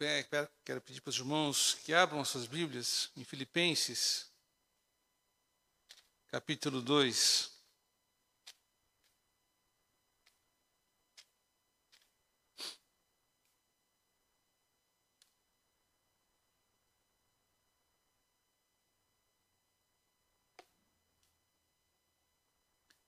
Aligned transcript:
pé, 0.00 0.22
quero 0.64 0.80
pedir 0.80 1.02
para 1.02 1.10
os 1.10 1.16
irmãos 1.18 1.74
que 1.84 1.92
abram 1.92 2.22
as 2.22 2.28
suas 2.28 2.46
Bíblias 2.46 3.10
em 3.14 3.22
Filipenses, 3.22 4.32
capítulo 6.28 6.80
2. 6.80 7.52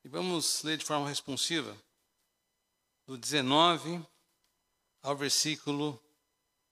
E 0.05 0.09
vamos 0.09 0.63
ler 0.63 0.77
de 0.77 0.85
forma 0.85 1.09
responsiva, 1.09 1.75
do 3.07 3.17
19 3.17 4.07
ao 5.01 5.17
versículo 5.17 5.99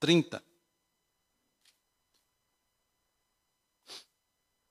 30. 0.00 0.42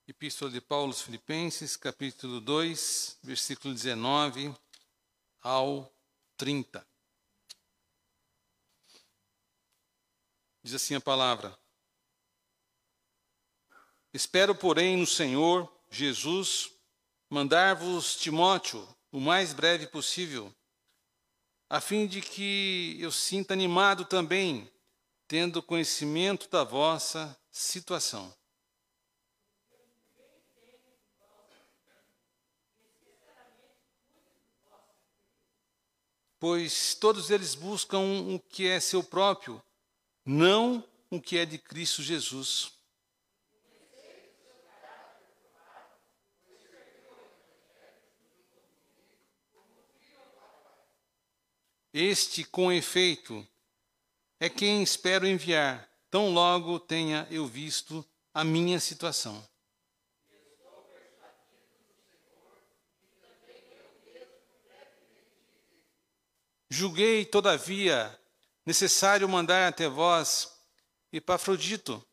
Epístola 0.07 0.49
de 0.49 0.59
Paulo 0.59 0.87
aos 0.87 1.03
Filipenses, 1.03 1.77
capítulo 1.77 2.41
2, 2.41 3.19
versículo 3.21 3.71
19 3.71 4.51
ao 5.39 5.93
30. 6.35 6.83
Diz 10.63 10.73
assim 10.73 10.95
a 10.95 11.01
palavra: 11.01 11.55
Espero, 14.11 14.55
porém, 14.55 14.97
no 14.97 15.05
Senhor 15.05 15.71
Jesus 15.91 16.73
mandar-vos 17.29 18.15
Timóteo 18.15 18.83
o 19.11 19.19
mais 19.19 19.53
breve 19.53 19.85
possível, 19.85 20.51
a 21.69 21.79
fim 21.79 22.07
de 22.07 22.19
que 22.19 22.97
eu 22.99 23.11
sinta 23.11 23.53
animado 23.53 24.05
também 24.05 24.67
tendo 25.29 25.61
conhecimento 25.61 26.49
da 26.49 26.63
vossa 26.63 27.39
situação. 27.51 28.33
Pois 36.39 36.95
todos 36.95 37.29
eles 37.29 37.53
buscam 37.53 37.99
o 38.33 38.39
que 38.39 38.67
é 38.67 38.79
seu 38.79 39.03
próprio, 39.03 39.63
não 40.25 40.83
o 41.11 41.21
que 41.21 41.37
é 41.37 41.45
de 41.45 41.59
Cristo 41.59 42.01
Jesus. 42.01 42.71
Este, 51.93 52.43
com 52.43 52.71
efeito, 52.71 53.47
é 54.39 54.49
quem 54.49 54.81
espero 54.81 55.27
enviar, 55.27 55.89
tão 56.09 56.33
logo 56.33 56.79
tenha 56.79 57.27
eu 57.29 57.45
visto 57.45 58.05
a 58.33 58.43
minha 58.43 58.79
situação. 58.79 59.43
Julguei, 66.69 67.25
todavia, 67.25 68.17
necessário 68.65 69.27
mandar 69.27 69.67
até 69.67 69.89
vós 69.89 70.55
Epafrodito, 71.11 72.05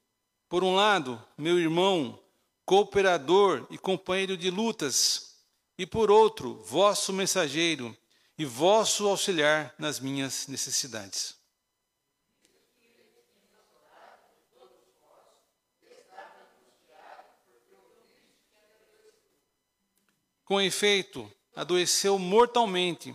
por 0.49 0.65
um 0.65 0.75
lado, 0.75 1.23
meu 1.37 1.59
irmão, 1.59 2.19
cooperador 2.65 3.67
e 3.71 3.77
companheiro 3.77 4.37
de 4.37 4.51
lutas, 4.51 5.37
e 5.79 5.87
por 5.87 6.11
outro, 6.11 6.55
vosso 6.65 7.13
mensageiro 7.13 7.95
e 8.39 8.47
vosso 8.47 9.07
auxiliar 9.07 9.75
nas 9.79 10.01
minhas 10.01 10.47
necessidades. 10.47 11.37
Com 20.47 20.61
efeito, 20.61 21.31
adoeceu 21.57 22.21
mortalmente. 22.21 23.13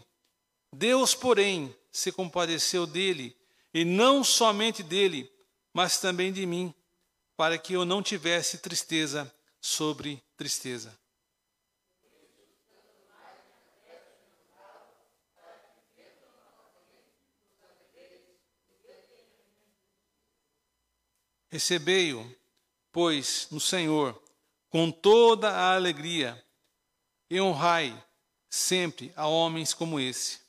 Deus, 0.72 1.16
porém, 1.16 1.74
se 1.90 2.12
compadeceu 2.12 2.86
dele, 2.86 3.36
e 3.74 3.86
não 3.86 4.22
somente 4.22 4.84
dele, 4.84 5.32
mas 5.74 5.98
também 5.98 6.34
de 6.34 6.46
mim, 6.46 6.76
para 7.38 7.58
que 7.58 7.72
eu 7.72 7.86
não 7.86 8.04
tivesse 8.04 8.58
tristeza 8.58 9.34
sobre 9.62 10.22
tristeza. 10.36 11.00
Recebei-o, 21.50 22.30
pois, 22.92 23.48
no 23.50 23.60
Senhor, 23.62 24.22
com 24.70 24.92
toda 24.92 25.50
a 25.50 25.76
alegria, 25.76 26.42
e 27.32 27.40
honrai 27.40 27.98
sempre 28.50 29.14
a 29.16 29.26
homens 29.26 29.74
como 29.74 29.98
esse. 29.98 30.42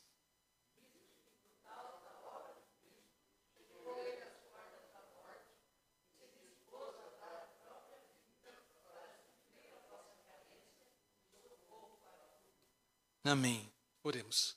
Amém. 13.24 13.72
Oremos. 14.02 14.56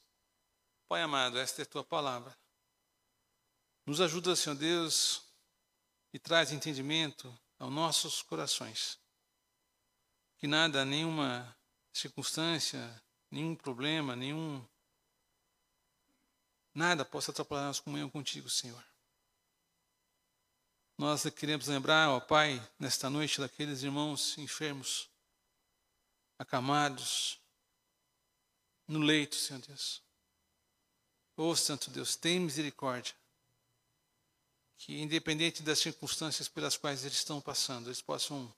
Pai 0.88 1.04
amado, 1.04 1.38
esta 1.38 1.62
é 1.62 1.64
a 1.64 1.68
tua 1.68 1.84
palavra. 1.84 2.36
Nos 3.86 4.02
ajuda, 4.02 4.36
Senhor 4.36 4.56
Deus, 4.56 5.22
e 6.12 6.18
traz 6.18 6.52
entendimento 6.52 7.32
aos 7.60 7.72
nossos 7.72 8.24
corações. 8.24 8.98
Que 10.40 10.48
nada, 10.48 10.84
nenhuma 10.84 11.56
circunstância, 11.98 13.02
nenhum 13.32 13.56
problema, 13.56 14.16
nenhum. 14.16 14.66
Nada 16.74 17.06
possa 17.06 17.32
atrapalhar 17.32 17.68
nossa 17.68 17.82
comunhão 17.82 18.10
contigo, 18.10 18.50
Senhor. 18.50 18.84
Nós 20.98 21.24
queremos 21.30 21.68
lembrar, 21.68 22.10
ó 22.10 22.20
Pai, 22.20 22.62
nesta 22.78 23.10
noite, 23.10 23.40
daqueles 23.40 23.82
irmãos 23.82 24.38
enfermos, 24.38 25.10
acamados, 26.38 27.40
no 28.88 29.00
leito, 29.00 29.36
Senhor 29.36 29.62
Deus. 29.62 30.02
Ô 31.38 31.50
oh, 31.50 31.56
Santo 31.56 31.90
Deus, 31.90 32.16
tem 32.16 32.40
misericórdia. 32.40 33.14
Que, 34.78 35.02
independente 35.02 35.64
das 35.64 35.80
circunstâncias 35.80 36.48
pelas 36.48 36.78
quais 36.78 37.04
eles 37.04 37.18
estão 37.18 37.42
passando, 37.42 37.88
eles 37.88 38.02
possam 38.02 38.54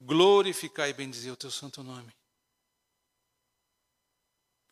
glorificar 0.00 0.88
e 0.88 0.94
bendizer 0.94 1.32
o 1.32 1.36
Teu 1.36 1.50
santo 1.50 1.82
nome 1.82 2.12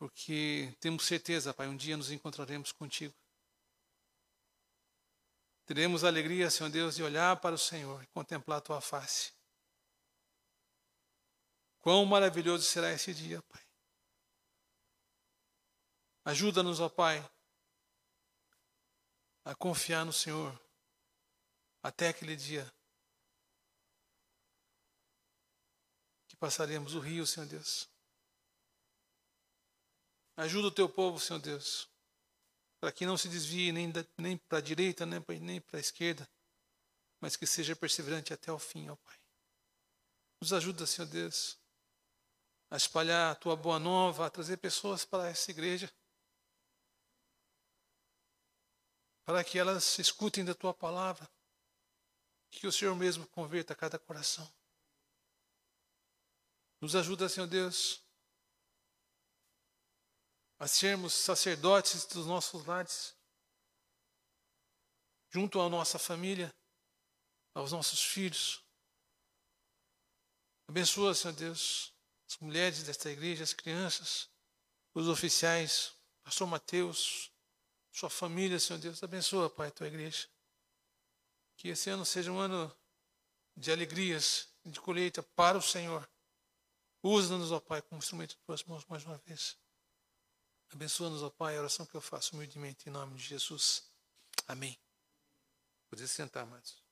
porque 0.04 0.76
temos 0.80 1.06
certeza, 1.06 1.54
Pai, 1.54 1.66
um 1.66 1.74
dia 1.74 1.96
nos 1.96 2.10
encontraremos 2.10 2.72
contigo. 2.72 3.14
Teremos 5.64 6.04
a 6.04 6.08
alegria, 6.08 6.50
Senhor 6.50 6.68
Deus, 6.68 6.94
de 6.94 7.02
olhar 7.02 7.40
para 7.40 7.54
o 7.54 7.58
Senhor 7.58 8.02
e 8.02 8.06
contemplar 8.08 8.58
a 8.58 8.60
tua 8.60 8.82
face. 8.82 9.32
Quão 11.80 12.04
maravilhoso 12.04 12.64
será 12.64 12.92
esse 12.92 13.14
dia, 13.14 13.40
Pai. 13.44 13.62
Ajuda-nos, 16.26 16.80
ó 16.80 16.90
Pai, 16.90 17.26
a 19.42 19.54
confiar 19.54 20.04
no 20.04 20.12
Senhor 20.12 20.52
até 21.82 22.08
aquele 22.08 22.36
dia 22.36 22.70
que 26.28 26.36
passaremos 26.36 26.94
o 26.94 27.00
rio, 27.00 27.26
Senhor 27.26 27.46
Deus. 27.46 27.93
Ajuda 30.36 30.68
o 30.68 30.72
teu 30.72 30.88
povo, 30.88 31.20
Senhor 31.20 31.38
Deus, 31.38 31.88
para 32.80 32.90
que 32.90 33.06
não 33.06 33.16
se 33.16 33.28
desvie 33.28 33.70
nem, 33.70 33.92
nem 34.18 34.36
para 34.36 34.58
a 34.58 34.60
direita, 34.60 35.06
nem 35.06 35.20
para, 35.20 35.38
nem 35.38 35.62
a 35.72 35.78
esquerda, 35.78 36.28
mas 37.20 37.36
que 37.36 37.46
seja 37.46 37.76
perseverante 37.76 38.32
até 38.32 38.50
o 38.50 38.58
fim, 38.58 38.88
ó 38.88 38.96
Pai. 38.96 39.16
Nos 40.40 40.52
ajuda, 40.52 40.86
Senhor 40.86 41.06
Deus, 41.08 41.56
a 42.68 42.76
espalhar 42.76 43.32
a 43.32 43.34
tua 43.36 43.54
boa 43.54 43.78
nova, 43.78 44.26
a 44.26 44.30
trazer 44.30 44.56
pessoas 44.56 45.04
para 45.04 45.28
essa 45.28 45.50
igreja, 45.50 45.90
para 49.24 49.42
que 49.42 49.58
elas 49.58 49.98
escutem 49.98 50.44
da 50.44 50.54
tua 50.54 50.74
palavra, 50.74 51.30
que 52.50 52.66
o 52.66 52.72
Senhor 52.72 52.94
mesmo 52.94 53.26
converta 53.28 53.74
cada 53.74 53.98
coração. 53.98 54.52
Nos 56.80 56.94
ajuda, 56.94 57.28
Senhor 57.28 57.46
Deus, 57.46 58.03
a 60.58 60.68
sermos 60.68 61.12
sacerdotes 61.12 62.06
dos 62.06 62.26
nossos 62.26 62.64
lares, 62.64 63.14
junto 65.30 65.60
à 65.60 65.68
nossa 65.68 65.98
família, 65.98 66.54
aos 67.54 67.72
nossos 67.72 68.02
filhos. 68.02 68.62
Abençoa, 70.68 71.14
Senhor 71.14 71.34
Deus, 71.34 71.92
as 72.28 72.38
mulheres 72.38 72.82
desta 72.82 73.10
igreja, 73.10 73.44
as 73.44 73.52
crianças, 73.52 74.28
os 74.94 75.08
oficiais, 75.08 75.92
pastor 76.22 76.46
Mateus, 76.46 77.32
sua 77.92 78.08
família, 78.10 78.58
Senhor 78.58 78.78
Deus. 78.78 79.02
Abençoa, 79.02 79.50
Pai, 79.50 79.68
a 79.68 79.70
tua 79.70 79.86
igreja. 79.86 80.28
Que 81.56 81.68
esse 81.68 81.90
ano 81.90 82.04
seja 82.04 82.32
um 82.32 82.38
ano 82.38 82.74
de 83.56 83.70
alegrias, 83.70 84.48
de 84.64 84.80
colheita 84.80 85.22
para 85.22 85.58
o 85.58 85.62
Senhor. 85.62 86.08
Usa-nos, 87.02 87.52
ó 87.52 87.60
Pai, 87.60 87.82
como 87.82 87.98
instrumento 87.98 88.30
de 88.30 88.42
tuas 88.44 88.64
mãos 88.64 88.84
mais 88.86 89.04
uma 89.04 89.18
vez. 89.18 89.56
Abençoa-nos, 90.72 91.22
ó 91.22 91.30
Pai, 91.30 91.56
a 91.56 91.60
oração 91.60 91.86
que 91.86 91.94
eu 91.94 92.00
faço 92.00 92.34
humildemente 92.34 92.88
em 92.88 92.92
nome 92.92 93.14
de 93.16 93.22
Jesus. 93.22 93.88
Amém. 94.46 94.78
Podia 95.88 96.06
sentar, 96.08 96.46
mais. 96.46 96.84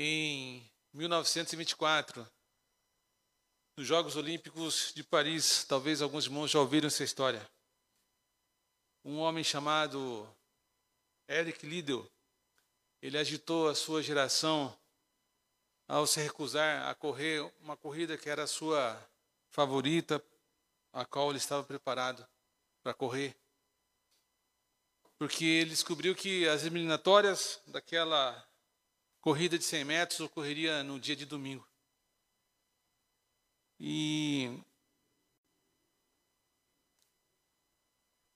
Em 0.00 0.70
1924, 0.92 2.24
nos 3.76 3.86
Jogos 3.86 4.14
Olímpicos 4.14 4.92
de 4.94 5.02
Paris, 5.02 5.64
talvez 5.64 6.00
alguns 6.00 6.26
irmãos 6.26 6.50
já 6.50 6.60
ouviram 6.60 6.86
essa 6.86 7.02
história. 7.02 7.44
Um 9.04 9.18
homem 9.18 9.42
chamado 9.42 10.32
Eric 11.28 11.66
Liddell, 11.66 12.10
ele 13.02 13.18
agitou 13.18 13.68
a 13.68 13.74
sua 13.74 14.02
geração 14.02 14.74
ao 15.86 16.06
se 16.06 16.20
recusar 16.20 16.88
a 16.88 16.94
correr 16.94 17.42
uma 17.60 17.76
corrida 17.76 18.16
que 18.16 18.30
era 18.30 18.44
a 18.44 18.46
sua 18.46 18.98
favorita, 19.50 20.24
a 20.90 21.04
qual 21.04 21.28
ele 21.28 21.36
estava 21.36 21.62
preparado 21.62 22.26
para 22.82 22.94
correr. 22.94 23.36
Porque 25.18 25.44
ele 25.44 25.70
descobriu 25.70 26.14
que 26.14 26.48
as 26.48 26.62
eliminatórias 26.62 27.60
daquela 27.66 28.48
corrida 29.20 29.58
de 29.58 29.64
100 29.64 29.84
metros 29.84 30.20
ocorreria 30.20 30.82
no 30.82 30.98
dia 30.98 31.14
de 31.14 31.26
domingo. 31.26 31.66
E 33.78 34.62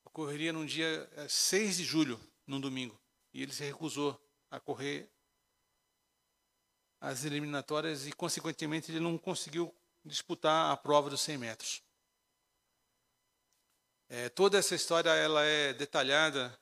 ocorreria 0.05 0.53
no 0.53 0.67
dia 0.67 1.11
6 1.27 1.79
de 1.79 1.85
julho 1.85 2.32
num 2.47 2.61
domingo. 2.61 3.01
E 3.33 3.43
ele 3.43 3.53
se 3.53 3.65
recusou 3.65 4.21
a 4.51 4.61
correr 4.61 5.11
as 7.01 7.25
eliminatórias 7.25 8.07
e, 8.07 8.13
consequentemente, 8.13 8.91
ele 8.91 9.01
não 9.01 9.19
conseguiu 9.19 9.75
disputar 10.05 10.71
a 10.71 10.77
prova 10.77 11.11
dos 11.11 11.21
100 11.21 11.39
metros. 11.39 11.83
É, 14.09 14.29
toda 14.29 14.59
essa 14.59 14.75
história 14.75 15.11
ela 15.11 15.43
é 15.43 15.73
detalhada 15.73 16.57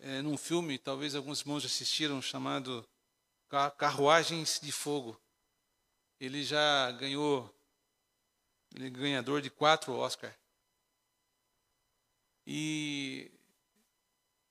é, 0.00 0.22
num 0.22 0.38
filme, 0.38 0.78
talvez 0.78 1.14
alguns 1.14 1.40
irmãos 1.40 1.64
assistiram, 1.64 2.22
chamado 2.22 2.88
Carruagens 3.76 4.58
de 4.60 4.72
Fogo. 4.72 5.20
Ele 6.18 6.42
já 6.42 6.90
ganhou, 6.92 7.54
ele 8.74 8.86
é 8.86 8.90
ganhador 8.90 9.40
de 9.40 9.50
quatro 9.50 9.92
Oscars. 9.92 10.34
E 12.46 13.30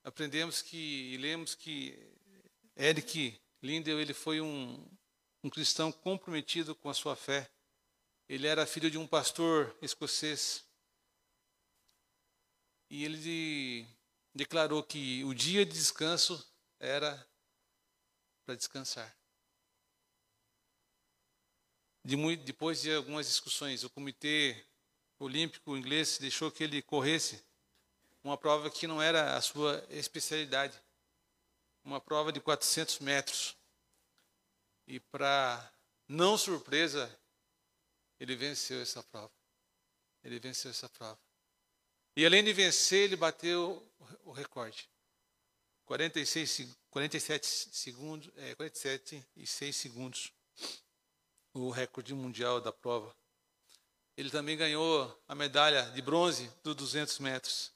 aprendemos 0.08 0.62
que 0.62 1.12
e 1.12 1.16
lemos 1.18 1.54
que 1.54 1.94
Eric 2.74 3.38
Lindell 3.62 4.00
ele 4.00 4.14
foi 4.14 4.40
um, 4.40 4.88
um 5.44 5.50
cristão 5.50 5.92
comprometido 5.92 6.74
com 6.74 6.88
a 6.88 6.94
sua 6.94 7.14
fé. 7.14 7.50
Ele 8.26 8.46
era 8.46 8.66
filho 8.66 8.90
de 8.90 8.96
um 8.96 9.06
pastor 9.06 9.76
escocês. 9.82 10.64
E 12.88 13.04
ele 13.04 13.18
de, 13.18 13.86
declarou 14.34 14.82
que 14.82 15.22
o 15.24 15.34
dia 15.34 15.66
de 15.66 15.72
descanso 15.72 16.42
era 16.80 17.28
para 18.46 18.54
descansar. 18.54 19.14
De 22.02 22.16
muito, 22.16 22.44
depois 22.44 22.80
de 22.80 22.94
algumas 22.94 23.26
discussões, 23.26 23.84
o 23.84 23.90
Comitê 23.90 24.64
Olímpico 25.18 25.76
Inglês 25.76 26.16
deixou 26.16 26.50
que 26.50 26.64
ele 26.64 26.80
corresse 26.80 27.44
uma 28.22 28.36
prova 28.36 28.70
que 28.70 28.86
não 28.86 29.00
era 29.00 29.36
a 29.36 29.40
sua 29.40 29.84
especialidade, 29.90 30.78
uma 31.84 32.00
prova 32.00 32.32
de 32.32 32.40
400 32.40 32.98
metros. 33.00 33.56
E 34.86 34.98
para 35.00 35.72
não 36.06 36.36
surpresa, 36.38 37.14
ele 38.18 38.34
venceu 38.34 38.80
essa 38.80 39.02
prova. 39.02 39.32
Ele 40.22 40.38
venceu 40.38 40.70
essa 40.70 40.88
prova. 40.88 41.18
E 42.16 42.26
além 42.26 42.42
de 42.42 42.52
vencer, 42.52 43.04
ele 43.04 43.16
bateu 43.16 43.86
o 44.24 44.32
recorde. 44.32 44.88
46, 45.86 46.76
47 46.90 47.46
segundos, 47.46 48.30
é, 48.36 48.54
47 48.54 49.24
e 49.36 49.46
6 49.46 49.76
segundos. 49.76 50.32
O 51.54 51.70
recorde 51.70 52.12
mundial 52.14 52.60
da 52.60 52.72
prova. 52.72 53.14
Ele 54.16 54.30
também 54.30 54.56
ganhou 54.56 55.16
a 55.28 55.34
medalha 55.34 55.82
de 55.92 56.02
bronze 56.02 56.52
dos 56.62 56.74
200 56.74 57.18
metros. 57.20 57.72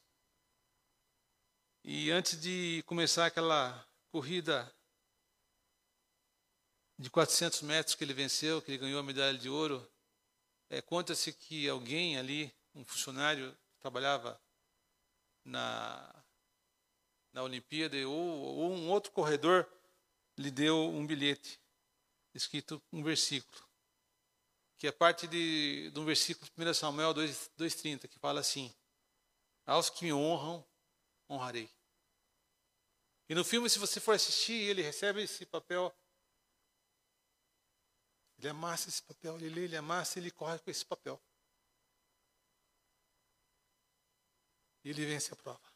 E 1.85 2.13
antes 2.13 2.41
de 2.41 2.85
começar 2.87 3.27
aquela 3.27 3.85
corrida 4.13 4.73
de 6.97 7.11
400 7.11 7.63
metros 7.63 7.97
que 7.97 8.05
ele 8.05 8.15
venceu, 8.15 8.63
que 8.63 8.71
ele 8.71 8.79
ganhou 8.79 9.01
a 9.01 9.03
medalha 9.03 9.37
de 9.37 9.49
ouro, 9.49 9.85
é, 10.71 10.81
conta-se 10.81 11.33
que 11.33 11.69
alguém 11.69 12.17
ali, 12.17 12.55
um 12.73 12.85
funcionário 12.85 13.53
que 13.73 13.81
trabalhava 13.81 14.41
na, 15.45 16.25
na 17.33 17.43
Olimpíada, 17.43 17.97
ou, 18.09 18.15
ou 18.15 18.73
um 18.73 18.89
outro 18.89 19.11
corredor, 19.11 19.69
lhe 20.39 20.53
deu 20.53 20.89
um 20.89 21.05
bilhete 21.05 21.61
escrito 22.33 22.81
um 22.93 23.03
versículo, 23.03 23.61
que 24.79 24.87
é 24.87 24.93
parte 24.93 25.27
de, 25.27 25.91
de 25.91 25.99
um 25.99 26.05
versículo 26.05 26.49
de 26.49 26.65
1 26.65 26.75
Samuel 26.75 27.13
2,30, 27.13 28.07
que 28.07 28.21
fala 28.21 28.39
assim: 28.39 28.73
Aos 29.67 29.91
que 29.91 30.05
me 30.05 30.13
honram, 30.13 30.65
honrarei. 31.33 31.71
E 33.29 33.35
no 33.35 33.45
filme, 33.45 33.71
se 33.71 33.79
você 33.79 33.99
for 33.99 34.15
assistir, 34.15 34.53
ele 34.53 34.83
recebe 34.83 35.23
esse 35.23 35.47
papel. 35.47 35.95
Ele 38.39 38.49
amassa 38.49 38.89
esse 38.89 39.03
papel, 39.03 39.37
ele 39.37 39.49
lê, 39.49 39.65
ele 39.65 39.77
amassa, 39.77 40.19
ele 40.19 40.31
corre 40.31 40.59
com 40.59 40.71
esse 40.71 40.85
papel. 40.85 41.21
E 44.85 44.91
ele 44.91 45.07
vence 45.07 45.33
a 45.33 45.37
prova. 45.37 45.73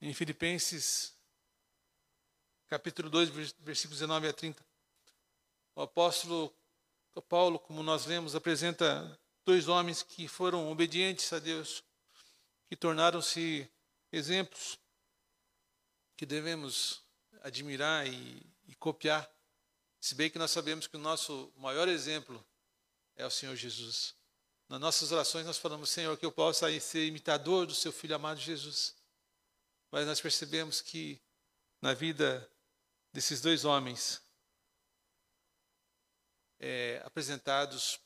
Em 0.00 0.12
Filipenses, 0.12 1.16
capítulo 2.66 3.08
2, 3.08 3.30
versículos 3.60 3.98
19 4.00 4.28
a 4.28 4.32
30, 4.32 4.64
o 5.74 5.82
apóstolo 5.82 6.54
Paulo, 7.28 7.58
como 7.58 7.82
nós 7.82 8.06
lemos, 8.06 8.34
apresenta 8.34 9.18
dois 9.48 9.66
homens 9.66 10.02
que 10.02 10.28
foram 10.28 10.70
obedientes 10.70 11.32
a 11.32 11.38
Deus, 11.38 11.82
que 12.68 12.76
tornaram-se 12.76 13.66
exemplos 14.12 14.78
que 16.14 16.26
devemos 16.26 17.00
admirar 17.40 18.06
e, 18.06 18.42
e, 18.66 18.74
copiar. 18.74 19.26
Se 19.98 20.14
bem 20.14 20.28
que 20.28 20.38
nós 20.38 20.50
sabemos 20.50 20.86
que 20.86 20.96
o 20.98 21.00
nosso 21.00 21.50
maior 21.56 21.88
exemplo 21.88 22.44
é 23.16 23.24
o 23.24 23.30
Senhor 23.30 23.56
Jesus. 23.56 24.14
Nas 24.68 24.78
nossas 24.78 25.12
orações 25.12 25.46
nós 25.46 25.56
falamos, 25.56 25.88
Senhor, 25.88 26.14
que 26.18 26.26
eu 26.26 26.32
possa 26.32 26.68
ser 26.78 27.06
imitador 27.06 27.64
do 27.64 27.74
seu 27.74 27.90
Filho 27.90 28.16
amado 28.16 28.38
Jesus. 28.38 28.94
Mas 29.90 30.04
nós 30.04 30.20
percebemos 30.20 30.82
que 30.82 31.18
na 31.80 31.94
vida 31.94 32.46
desses 33.14 33.40
dois 33.40 33.64
homens, 33.64 34.20
é, 36.60 37.00
apresentados 37.02 37.98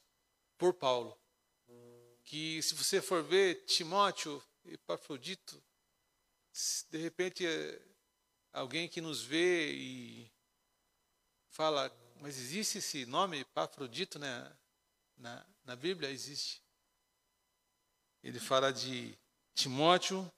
por 0.56 0.74
Paulo, 0.74 1.20
que 2.32 2.62
se 2.62 2.74
você 2.74 3.02
for 3.02 3.22
ver 3.22 3.62
Timóteo, 3.66 4.42
Epafrodito, 4.64 5.62
de 6.88 6.96
repente 6.96 7.46
é 7.46 7.78
alguém 8.54 8.88
que 8.88 9.02
nos 9.02 9.20
vê 9.20 9.70
e 9.74 10.32
fala, 11.50 11.94
mas 12.22 12.38
existe 12.38 12.78
esse 12.78 13.04
nome 13.04 13.40
Epafrodito 13.40 14.18
né? 14.18 14.50
na, 15.14 15.46
na 15.62 15.76
Bíblia? 15.76 16.08
Existe. 16.08 16.62
Ele 18.22 18.40
fala 18.40 18.72
de 18.72 19.14
Timóteo 19.54 20.32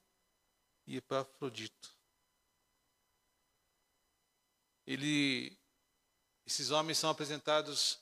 e 0.88 0.96
Epafrodito. 0.96 1.96
Ele, 4.84 5.56
esses 6.44 6.72
homens 6.72 6.98
são 6.98 7.08
apresentados 7.08 8.00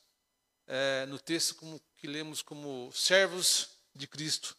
é, 0.67 1.05
no 1.05 1.19
texto 1.19 1.57
como, 1.57 1.79
que 1.99 2.07
lemos 2.07 2.41
como 2.41 2.91
servos 2.93 3.72
de 3.95 4.07
Cristo, 4.07 4.57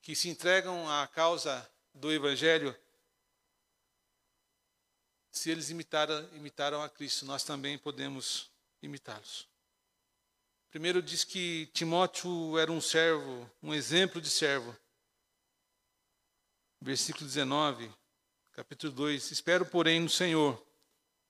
que 0.00 0.14
se 0.14 0.28
entregam 0.28 0.88
à 0.90 1.06
causa 1.06 1.68
do 1.92 2.12
Evangelho, 2.12 2.76
se 5.30 5.50
eles 5.50 5.70
imitaram, 5.70 6.28
imitaram 6.34 6.82
a 6.82 6.88
Cristo, 6.88 7.24
nós 7.24 7.44
também 7.44 7.78
podemos 7.78 8.50
imitá-los. 8.82 9.48
Primeiro 10.70 11.02
diz 11.02 11.24
que 11.24 11.66
Timóteo 11.72 12.58
era 12.58 12.70
um 12.70 12.80
servo, 12.80 13.50
um 13.62 13.72
exemplo 13.72 14.20
de 14.20 14.28
servo. 14.28 14.76
Versículo 16.80 17.26
19, 17.26 17.90
capítulo 18.52 18.92
2: 18.92 19.30
Espero, 19.30 19.64
porém, 19.66 20.00
no 20.00 20.10
Senhor 20.10 20.62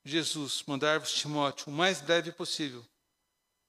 Jesus, 0.03 0.63
mandar-vos 0.65 1.13
Timóteo 1.13 1.71
o 1.71 1.71
mais 1.71 2.01
breve 2.01 2.31
possível, 2.31 2.85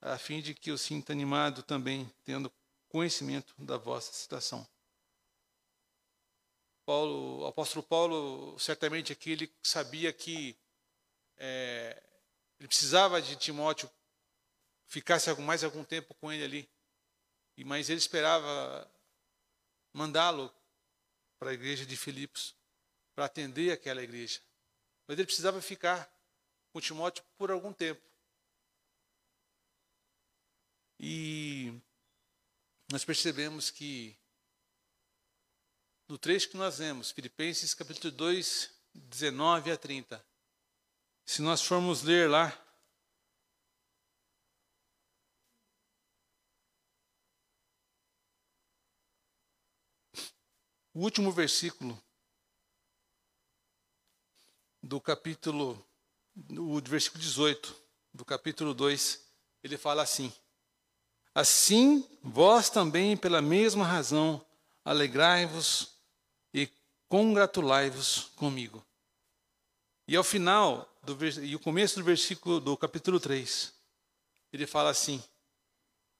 a 0.00 0.18
fim 0.18 0.40
de 0.40 0.54
que 0.54 0.70
eu 0.70 0.78
sinta 0.78 1.12
animado 1.12 1.62
também, 1.62 2.10
tendo 2.24 2.50
conhecimento 2.90 3.54
da 3.58 3.78
vossa 3.78 4.12
situação. 4.12 4.66
Paulo, 6.84 7.40
o 7.42 7.46
apóstolo 7.46 7.82
Paulo, 7.84 8.58
certamente 8.58 9.12
aqui, 9.12 9.30
ele 9.30 9.54
sabia 9.62 10.12
que 10.12 10.58
é, 11.36 12.02
ele 12.58 12.68
precisava 12.68 13.22
de 13.22 13.36
Timóteo 13.36 13.90
ficasse 14.86 15.32
mais 15.40 15.62
algum 15.62 15.84
tempo 15.84 16.14
com 16.16 16.32
ele 16.32 16.44
ali. 16.44 16.70
Mas 17.64 17.88
ele 17.88 17.98
esperava 17.98 18.90
mandá-lo 19.92 20.52
para 21.38 21.50
a 21.50 21.54
igreja 21.54 21.86
de 21.86 21.96
Filipos, 21.96 22.56
para 23.14 23.26
atender 23.26 23.70
aquela 23.70 24.02
igreja. 24.02 24.40
Mas 25.06 25.18
ele 25.18 25.26
precisava 25.26 25.60
ficar 25.62 26.10
com 26.72 26.80
Timóteo 26.80 27.24
por 27.36 27.50
algum 27.50 27.72
tempo. 27.72 28.00
E 30.98 31.80
nós 32.90 33.04
percebemos 33.04 33.70
que 33.70 34.18
no 36.08 36.18
trecho 36.18 36.50
que 36.50 36.56
nós 36.56 36.78
vemos, 36.78 37.12
Filipenses 37.12 37.72
capítulo 37.72 38.10
2, 38.12 38.68
19 38.92 39.70
a 39.70 39.76
30, 39.76 40.26
se 41.24 41.40
nós 41.40 41.62
formos 41.62 42.02
ler 42.02 42.28
lá, 42.28 42.52
o 50.92 51.00
último 51.00 51.30
versículo 51.30 51.96
do 54.82 55.00
capítulo, 55.00 55.86
o 56.58 56.80
versículo 56.80 57.22
18 57.22 57.80
do 58.12 58.24
capítulo 58.24 58.74
2, 58.74 59.24
ele 59.62 59.78
fala 59.78 60.02
assim: 60.02 60.32
Assim, 61.34 62.06
vós 62.22 62.70
também, 62.70 63.16
pela 63.16 63.40
mesma 63.40 63.84
razão, 63.84 64.44
alegrai-vos 64.84 65.94
e 66.52 66.68
congratulai-vos 67.08 68.32
comigo. 68.36 68.84
E 70.08 70.16
ao 70.16 70.24
final, 70.24 70.92
do, 71.02 71.16
e 71.42 71.54
o 71.54 71.60
começo 71.60 71.96
do 71.96 72.04
versículo 72.04 72.60
do 72.60 72.76
capítulo 72.76 73.20
3, 73.20 73.72
ele 74.52 74.66
fala 74.66 74.90
assim: 74.90 75.22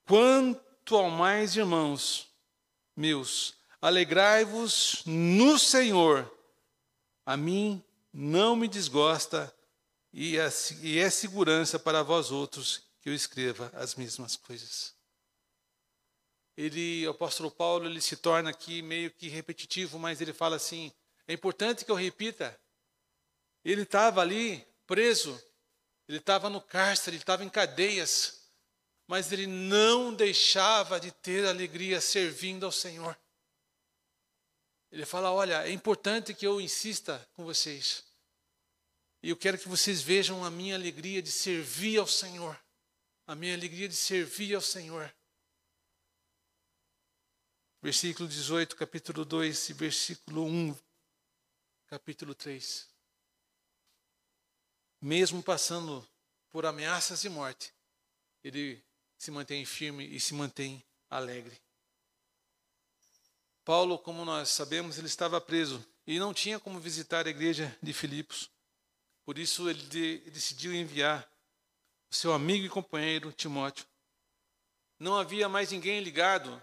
Quanto 0.07 0.97
ao 0.97 1.11
mais, 1.11 1.57
irmãos 1.57 2.29
meus, 2.97 3.55
alegrai-vos 3.81 5.02
no 5.07 5.59
Senhor. 5.59 6.31
A 7.25 7.37
mim 7.37 7.83
não 8.12 8.55
me 8.55 8.69
desgosta 8.69 9.52
e 10.12 10.37
é, 10.37 10.49
e 10.83 10.99
é 10.99 11.09
segurança 11.09 11.79
para 11.79 12.02
vós 12.02 12.31
outros 12.31 12.83
que 13.00 13.09
eu 13.09 13.14
escreva 13.14 13.71
as 13.75 13.95
mesmas 13.95 14.37
coisas. 14.37 15.00
Ele, 16.61 17.09
o 17.09 17.12
apóstolo 17.12 17.50
Paulo, 17.50 17.87
ele 17.87 18.02
se 18.02 18.19
torna 18.19 18.50
aqui 18.50 18.83
meio 18.83 19.11
que 19.11 19.29
repetitivo, 19.29 19.99
mas 19.99 20.21
ele 20.21 20.35
fala 20.35 20.57
assim: 20.57 20.93
é 21.26 21.33
importante 21.33 21.87
que 21.87 21.90
eu 21.90 21.95
repita. 21.95 22.55
Ele 23.64 23.81
estava 23.81 24.21
ali 24.21 24.62
preso, 24.87 25.43
ele 26.07 26.19
estava 26.19 26.50
no 26.50 26.61
cárcere, 26.61 27.17
ele 27.17 27.23
estava 27.23 27.43
em 27.43 27.49
cadeias, 27.49 28.47
mas 29.07 29.33
ele 29.33 29.47
não 29.47 30.12
deixava 30.12 31.00
de 31.00 31.11
ter 31.11 31.47
alegria 31.47 31.99
servindo 31.99 32.67
ao 32.67 32.73
Senhor. 32.73 33.19
Ele 34.93 35.07
fala: 35.07 35.33
Olha, 35.33 35.67
é 35.67 35.73
importante 35.73 36.35
que 36.35 36.47
eu 36.47 36.61
insista 36.61 37.26
com 37.33 37.43
vocês. 37.43 38.05
E 39.23 39.31
eu 39.31 39.37
quero 39.37 39.57
que 39.57 39.67
vocês 39.67 40.02
vejam 40.02 40.45
a 40.45 40.50
minha 40.50 40.75
alegria 40.75 41.23
de 41.23 41.33
servir 41.33 41.97
ao 41.97 42.07
Senhor. 42.07 42.55
A 43.26 43.35
minha 43.35 43.55
alegria 43.55 43.88
de 43.88 43.97
servir 43.97 44.55
ao 44.55 44.61
Senhor. 44.61 45.11
Versículo 47.82 48.28
18, 48.28 48.76
capítulo 48.76 49.25
2 49.25 49.70
e 49.70 49.72
versículo 49.72 50.44
1, 50.44 50.76
capítulo 51.87 52.34
3. 52.34 52.87
Mesmo 55.00 55.42
passando 55.42 56.06
por 56.50 56.66
ameaças 56.66 57.22
de 57.22 57.30
morte, 57.30 57.72
ele 58.44 58.84
se 59.16 59.30
mantém 59.30 59.64
firme 59.64 60.06
e 60.14 60.20
se 60.20 60.34
mantém 60.34 60.84
alegre. 61.08 61.58
Paulo, 63.64 63.99
como 63.99 64.26
nós 64.26 64.50
sabemos, 64.50 64.99
ele 64.99 65.06
estava 65.06 65.40
preso 65.40 65.82
e 66.06 66.18
não 66.18 66.34
tinha 66.34 66.60
como 66.60 66.78
visitar 66.78 67.26
a 67.26 67.30
igreja 67.30 67.75
de 67.82 67.94
Filipos. 67.94 68.50
Por 69.25 69.38
isso 69.38 69.70
ele 69.70 69.82
de, 69.84 70.18
decidiu 70.30 70.75
enviar 70.75 71.26
o 72.10 72.14
seu 72.14 72.34
amigo 72.34 72.66
e 72.66 72.68
companheiro 72.68 73.32
Timóteo. 73.32 73.87
Não 74.99 75.16
havia 75.16 75.49
mais 75.49 75.70
ninguém 75.70 76.00
ligado 76.00 76.62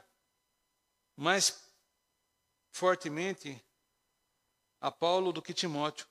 mais 1.17 1.67
fortemente 2.71 3.59
a 4.79 4.91
Paulo 4.91 5.33
do 5.33 5.41
que 5.41 5.53
Timóteo. 5.53 6.07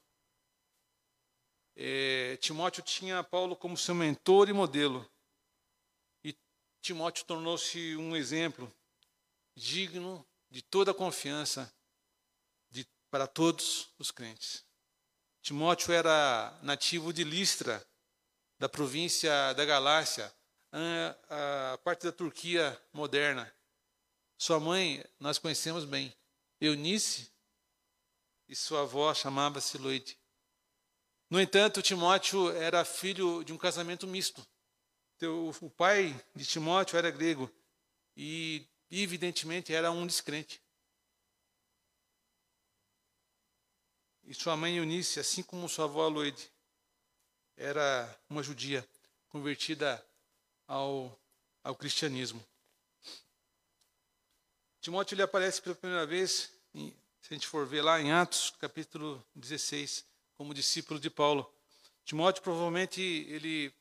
É, 1.77 2.37
Timóteo 2.39 2.83
tinha 2.83 3.23
Paulo 3.23 3.55
como 3.55 3.77
seu 3.77 3.95
mentor 3.95 4.49
e 4.49 4.53
modelo. 4.53 5.09
E 6.25 6.37
Timóteo 6.81 7.25
tornou-se 7.25 7.97
um 7.97 8.17
exemplo 8.17 8.71
digno 9.55 10.27
de 10.51 10.61
toda 10.61 10.91
a 10.91 10.95
confiança 10.95 11.73
de, 12.69 12.85
para 13.09 13.29
todos 13.29 13.93
os 13.99 14.11
crentes. 14.11 14.65
Timóteo 15.41 15.93
era 15.93 16.59
nativo 16.63 17.13
de 17.13 17.23
Listra, 17.23 17.87
da 18.59 18.69
província 18.69 19.53
da 19.53 19.65
Galácia, 19.65 20.35
a, 20.73 21.73
a 21.73 21.79
parte 21.79 22.05
da 22.05 22.13
Turquia 22.13 22.77
moderna. 22.93 23.56
Sua 24.39 24.61
mãe 24.61 25.05
nós 25.19 25.39
conhecemos 25.39 25.85
bem, 25.85 26.15
Eunice, 26.61 27.31
e 28.49 28.55
sua 28.55 28.83
avó 28.83 29.13
chamava-se 29.15 29.79
Loide. 29.79 30.19
No 31.29 31.41
entanto, 31.41 31.83
Timóteo 31.83 32.51
era 32.51 32.85
filho 32.85 33.43
de 33.43 33.53
um 33.53 33.59
casamento 33.59 34.07
misto. 34.07 34.47
O 35.61 35.71
pai 35.71 36.15
de 36.35 36.45
Timóteo 36.45 36.97
era 36.97 37.11
grego 37.11 37.51
e 38.17 38.69
evidentemente, 38.91 39.75
era 39.75 39.91
um 39.91 40.07
descrente. 40.07 40.63
E 44.25 44.35
sua 44.35 44.57
mãe 44.57 44.77
Eunice, 44.77 45.21
assim 45.21 45.43
como 45.43 45.69
sua 45.69 45.85
avó 45.85 46.05
Aloide, 46.05 46.51
era 47.57 48.19
uma 48.29 48.43
judia 48.43 48.87
convertida 49.29 50.05
ao, 50.67 51.19
ao 51.63 51.77
cristianismo. 51.77 52.45
Timóteo 54.87 55.17
ele 55.17 55.23
aparece 55.23 55.61
pela 55.61 55.75
primeira 55.75 56.07
vez, 56.07 56.49
em, 56.73 56.97
se 57.21 57.35
a 57.35 57.35
gente 57.35 57.49
for 57.49 57.67
ver 57.67 57.83
lá 57.83 58.01
em 58.01 58.13
Atos, 58.13 58.51
capítulo 58.61 59.21
16, 59.35 60.07
como 60.37 60.55
discípulo 60.55 61.01
de 61.01 61.11
Paulo. 61.11 61.53
Timóteo 62.05 62.41
provavelmente 62.41 63.03
ele 63.03 63.75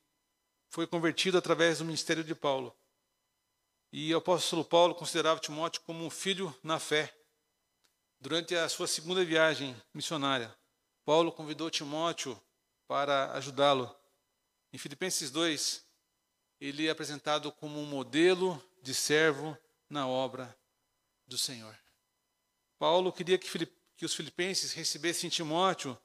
foi 0.67 0.87
convertido 0.87 1.37
através 1.37 1.77
do 1.77 1.85
ministério 1.85 2.23
de 2.23 2.33
Paulo. 2.33 2.75
E 3.91 4.15
o 4.15 4.17
apóstolo 4.17 4.65
Paulo 4.65 4.95
considerava 4.95 5.39
Timóteo 5.39 5.83
como 5.83 6.03
um 6.03 6.09
filho 6.09 6.51
na 6.63 6.79
fé. 6.79 7.15
Durante 8.19 8.55
a 8.55 8.67
sua 8.67 8.87
segunda 8.87 9.23
viagem 9.23 9.79
missionária, 9.93 10.51
Paulo 11.05 11.31
convidou 11.31 11.69
Timóteo 11.69 12.35
para 12.87 13.31
ajudá-lo. 13.33 13.95
Em 14.73 14.79
Filipenses 14.79 15.29
2, 15.29 15.85
ele 16.59 16.87
é 16.87 16.89
apresentado 16.89 17.51
como 17.51 17.79
um 17.79 17.85
modelo 17.85 18.59
de 18.81 18.95
servo 18.95 19.55
na 19.87 20.07
obra 20.07 20.57
do 21.27 21.37
Senhor. 21.37 21.77
Paulo 22.77 23.11
queria 23.11 23.37
que, 23.37 23.47
que 23.95 24.05
os 24.05 24.13
filipenses 24.13 24.73
recebessem 24.73 25.29
Timóteo 25.29 25.97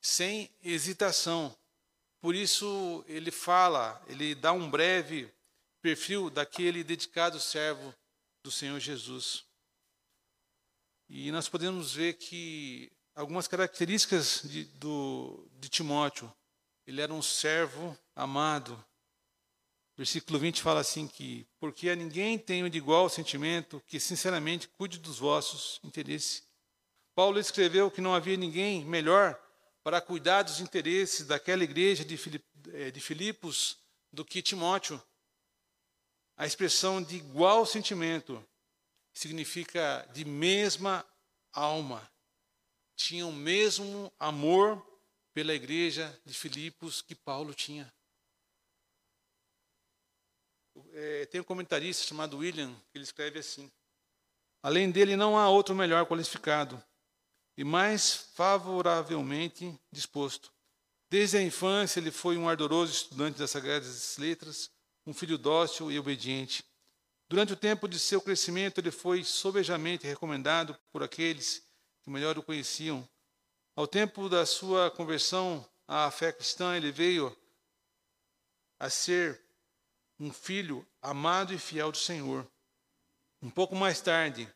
sem 0.00 0.50
hesitação. 0.62 1.56
Por 2.20 2.34
isso, 2.34 3.04
ele 3.06 3.30
fala, 3.30 4.02
ele 4.08 4.34
dá 4.34 4.52
um 4.52 4.68
breve 4.70 5.32
perfil 5.80 6.30
daquele 6.30 6.82
dedicado 6.82 7.38
servo 7.38 7.94
do 8.42 8.50
Senhor 8.50 8.80
Jesus. 8.80 9.44
E 11.08 11.30
nós 11.30 11.48
podemos 11.48 11.94
ver 11.94 12.14
que 12.14 12.92
algumas 13.18 13.48
características 13.48 14.42
de, 14.44 14.64
do, 14.64 15.48
de 15.54 15.68
Timóteo. 15.68 16.32
Ele 16.86 17.00
era 17.00 17.12
um 17.12 17.20
servo 17.20 17.98
amado. 18.14 18.82
Versículo 19.98 20.38
20 20.38 20.62
fala 20.62 20.78
assim 20.78 21.08
que, 21.08 21.44
porque 21.58 21.90
a 21.90 21.96
ninguém 21.96 22.38
tenho 22.38 22.70
de 22.70 22.78
igual 22.78 23.08
sentimento 23.08 23.82
que 23.84 23.98
sinceramente 23.98 24.68
cuide 24.68 24.96
dos 24.96 25.18
vossos 25.18 25.80
interesses. 25.82 26.46
Paulo 27.16 27.40
escreveu 27.40 27.90
que 27.90 28.00
não 28.00 28.14
havia 28.14 28.36
ninguém 28.36 28.84
melhor 28.84 29.36
para 29.82 30.00
cuidar 30.00 30.42
dos 30.42 30.60
interesses 30.60 31.26
daquela 31.26 31.64
igreja 31.64 32.04
de, 32.04 32.16
eh, 32.74 32.92
de 32.92 33.00
Filipos 33.00 33.76
do 34.12 34.24
que 34.24 34.40
Timóteo. 34.40 35.02
A 36.36 36.46
expressão 36.46 37.02
de 37.02 37.16
igual 37.16 37.66
sentimento 37.66 38.40
significa 39.12 40.08
de 40.14 40.24
mesma 40.24 41.04
alma. 41.52 42.08
Tinham 42.94 43.30
o 43.30 43.32
mesmo 43.32 44.12
amor 44.16 44.80
pela 45.34 45.52
igreja 45.52 46.16
de 46.24 46.34
Filipos 46.34 47.02
que 47.02 47.16
Paulo 47.16 47.52
tinha. 47.52 47.92
É, 50.92 51.26
tem 51.26 51.40
um 51.40 51.44
comentarista 51.44 52.04
chamado 52.04 52.38
William, 52.38 52.74
que 52.90 52.98
ele 52.98 53.04
escreve 53.04 53.38
assim: 53.38 53.70
Além 54.62 54.90
dele, 54.90 55.16
não 55.16 55.38
há 55.38 55.48
outro 55.48 55.74
melhor 55.74 56.06
qualificado 56.06 56.82
e 57.56 57.64
mais 57.64 58.14
favoravelmente 58.34 59.76
disposto. 59.90 60.52
Desde 61.10 61.38
a 61.38 61.42
infância, 61.42 61.98
ele 61.98 62.10
foi 62.10 62.36
um 62.36 62.48
ardoroso 62.48 62.92
estudante 62.92 63.38
das 63.38 63.50
Sagradas 63.50 64.16
Letras, 64.18 64.70
um 65.06 65.12
filho 65.12 65.38
dócil 65.38 65.90
e 65.90 65.98
obediente. 65.98 66.64
Durante 67.28 67.52
o 67.52 67.56
tempo 67.56 67.88
de 67.88 67.98
seu 67.98 68.20
crescimento, 68.20 68.78
ele 68.78 68.90
foi 68.90 69.24
sobejamente 69.24 70.06
recomendado 70.06 70.78
por 70.92 71.02
aqueles 71.02 71.62
que 72.02 72.10
melhor 72.10 72.38
o 72.38 72.42
conheciam. 72.42 73.06
Ao 73.74 73.86
tempo 73.86 74.28
da 74.28 74.44
sua 74.46 74.90
conversão 74.90 75.66
à 75.86 76.10
fé 76.10 76.30
cristã, 76.30 76.76
ele 76.76 76.92
veio 76.92 77.36
a 78.78 78.88
ser 78.88 79.40
um 80.18 80.32
filho 80.32 80.86
amado 81.00 81.54
e 81.54 81.58
fiel 81.58 81.92
do 81.92 81.98
Senhor. 81.98 82.46
Um 83.40 83.50
pouco 83.50 83.76
mais 83.76 84.00
tarde, 84.00 84.48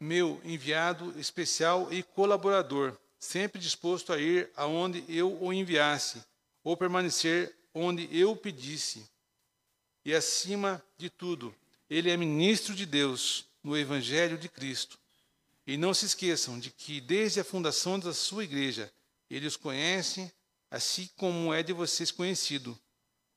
meu 0.00 0.40
enviado 0.44 1.18
especial 1.18 1.92
e 1.92 2.02
colaborador, 2.02 2.96
sempre 3.18 3.60
disposto 3.60 4.12
a 4.12 4.18
ir 4.18 4.50
aonde 4.56 5.04
eu 5.08 5.40
o 5.40 5.52
enviasse, 5.52 6.22
ou 6.62 6.76
permanecer 6.76 7.54
onde 7.72 8.08
eu 8.16 8.36
pedisse. 8.36 9.08
E 10.04 10.12
acima 10.12 10.84
de 10.98 11.08
tudo, 11.08 11.54
ele 11.88 12.10
é 12.10 12.16
ministro 12.16 12.74
de 12.74 12.84
Deus 12.84 13.46
no 13.62 13.76
Evangelho 13.76 14.36
de 14.36 14.48
Cristo. 14.48 14.98
E 15.66 15.76
não 15.76 15.94
se 15.94 16.04
esqueçam 16.04 16.58
de 16.58 16.70
que 16.70 17.00
desde 17.00 17.40
a 17.40 17.44
fundação 17.44 17.98
da 17.98 18.12
sua 18.12 18.44
igreja, 18.44 18.92
ele 19.30 19.46
os 19.46 19.56
conhece, 19.56 20.30
assim 20.70 21.08
como 21.16 21.54
é 21.54 21.62
de 21.62 21.72
vocês 21.72 22.10
conhecido, 22.10 22.78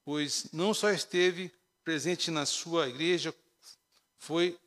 pois 0.07 0.49
não 0.53 0.73
só 0.73 0.89
esteve 0.89 1.53
presente 1.83 2.31
na 2.31 2.45
sua 2.45 2.87
igreja, 2.87 3.35
foi 4.17 4.57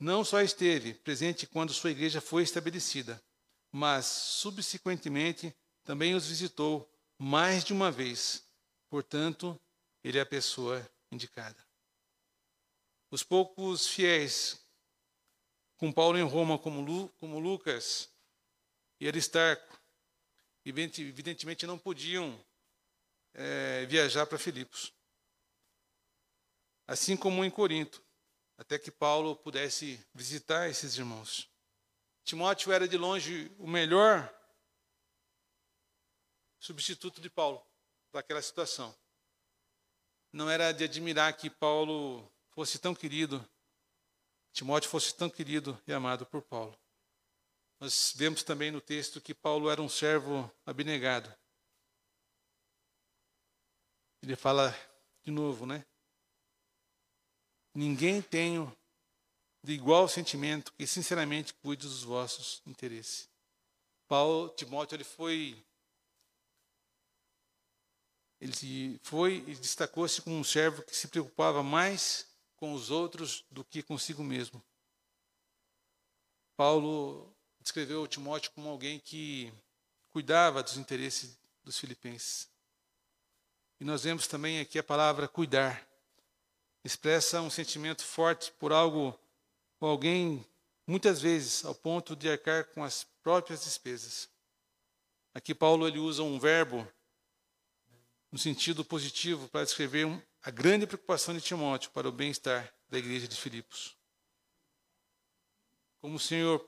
não 0.00 0.24
só 0.24 0.40
esteve 0.40 0.94
presente 0.94 1.46
quando 1.46 1.74
sua 1.74 1.90
igreja 1.90 2.22
foi 2.22 2.42
estabelecida, 2.42 3.22
mas 3.70 4.06
subsequentemente 4.06 5.54
também 5.84 6.14
os 6.14 6.26
visitou 6.26 6.90
mais 7.18 7.64
de 7.64 7.74
uma 7.74 7.90
vez. 7.90 8.42
Portanto, 8.88 9.60
ele 10.02 10.16
é 10.16 10.22
a 10.22 10.26
pessoa 10.26 10.90
indicada. 11.12 11.62
Os 13.10 13.22
poucos 13.22 13.86
fiéis 13.86 14.58
com 15.76 15.92
Paulo 15.92 16.16
em 16.16 16.26
Roma, 16.26 16.58
como, 16.58 16.80
Lu, 16.80 17.10
como 17.20 17.38
Lucas 17.38 18.08
e 18.98 19.06
Aristarco, 19.06 19.78
evidentemente 20.64 21.66
não 21.66 21.78
podiam 21.78 22.42
é, 23.38 23.86
viajar 23.86 24.26
para 24.26 24.38
Filipos 24.38 24.92
assim 26.88 27.18
como 27.18 27.44
em 27.44 27.50
Corinto, 27.50 28.02
até 28.56 28.78
que 28.78 28.90
Paulo 28.90 29.36
pudesse 29.36 30.02
visitar 30.14 30.70
esses 30.70 30.96
irmãos. 30.96 31.50
Timóteo 32.24 32.72
era 32.72 32.88
de 32.88 32.96
longe 32.96 33.52
o 33.58 33.66
melhor 33.66 34.34
substituto 36.58 37.20
de 37.20 37.28
Paulo 37.28 37.62
para 38.10 38.20
aquela 38.20 38.40
situação. 38.40 38.96
Não 40.32 40.48
era 40.48 40.72
de 40.72 40.84
admirar 40.84 41.36
que 41.36 41.50
Paulo 41.50 42.26
fosse 42.50 42.78
tão 42.78 42.94
querido, 42.94 43.46
Timóteo 44.52 44.90
fosse 44.90 45.14
tão 45.14 45.28
querido 45.28 45.80
e 45.86 45.92
amado 45.92 46.24
por 46.24 46.42
Paulo. 46.42 46.76
Nós 47.78 48.14
vemos 48.16 48.42
também 48.42 48.70
no 48.70 48.80
texto 48.80 49.20
que 49.20 49.34
Paulo 49.34 49.70
era 49.70 49.80
um 49.80 49.88
servo 49.88 50.50
abnegado. 50.64 51.32
Ele 54.22 54.36
fala 54.36 54.74
de 55.24 55.30
novo, 55.30 55.66
né? 55.66 55.84
Ninguém 57.74 58.20
tenho 58.20 58.76
de 59.62 59.72
igual 59.72 60.08
sentimento 60.08 60.72
e 60.78 60.86
sinceramente 60.86 61.54
cuide 61.54 61.86
dos 61.86 62.02
vossos 62.02 62.62
interesses. 62.66 63.28
Paulo, 64.06 64.48
Timóteo, 64.50 64.96
ele 64.96 65.04
foi 65.04 65.64
ele 68.40 68.98
foi 69.02 69.44
e 69.48 69.54
destacou-se 69.56 70.22
como 70.22 70.36
um 70.36 70.44
servo 70.44 70.82
que 70.82 70.96
se 70.96 71.08
preocupava 71.08 71.62
mais 71.62 72.26
com 72.56 72.72
os 72.72 72.90
outros 72.90 73.44
do 73.50 73.64
que 73.64 73.82
consigo 73.82 74.22
mesmo. 74.22 74.62
Paulo 76.56 77.32
descreveu 77.60 78.06
Timóteo 78.06 78.52
como 78.52 78.68
alguém 78.68 78.98
que 79.00 79.52
cuidava 80.10 80.62
dos 80.62 80.76
interesses 80.76 81.36
dos 81.62 81.78
filipenses. 81.78 82.48
E 83.80 83.84
nós 83.84 84.04
vemos 84.04 84.26
também 84.26 84.60
aqui 84.60 84.78
a 84.78 84.82
palavra 84.82 85.28
cuidar 85.28 85.86
expressa 86.84 87.40
um 87.40 87.50
sentimento 87.50 88.02
forte 88.02 88.52
por 88.52 88.72
algo 88.72 89.18
ou 89.80 89.88
alguém, 89.88 90.44
muitas 90.86 91.20
vezes, 91.20 91.64
ao 91.64 91.74
ponto 91.74 92.16
de 92.16 92.28
arcar 92.28 92.64
com 92.66 92.82
as 92.82 93.04
próprias 93.22 93.64
despesas. 93.64 94.28
Aqui 95.34 95.54
Paulo 95.54 95.86
ele 95.86 95.98
usa 95.98 96.22
um 96.22 96.38
verbo 96.38 96.86
no 98.32 98.38
sentido 98.38 98.84
positivo 98.84 99.48
para 99.48 99.64
descrever 99.64 100.06
a 100.42 100.50
grande 100.50 100.86
preocupação 100.86 101.34
de 101.34 101.40
Timóteo 101.40 101.90
para 101.90 102.08
o 102.08 102.12
bem-estar 102.12 102.72
da 102.88 102.98
igreja 102.98 103.28
de 103.28 103.36
Filipos. 103.36 103.96
Como 106.00 106.16
o, 106.16 106.20
senhor, 106.20 106.60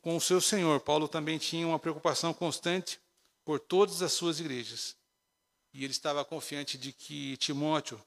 com 0.00 0.16
o 0.16 0.20
seu 0.20 0.42
Senhor, 0.42 0.78
Paulo 0.80 1.08
também 1.08 1.38
tinha 1.38 1.66
uma 1.66 1.78
preocupação 1.78 2.34
constante 2.34 3.00
por 3.42 3.58
todas 3.58 4.02
as 4.02 4.12
suas 4.12 4.40
igrejas. 4.40 4.97
E 5.78 5.84
ele 5.84 5.92
estava 5.92 6.24
confiante 6.24 6.76
de 6.76 6.92
que 6.92 7.36
Timóteo 7.36 8.04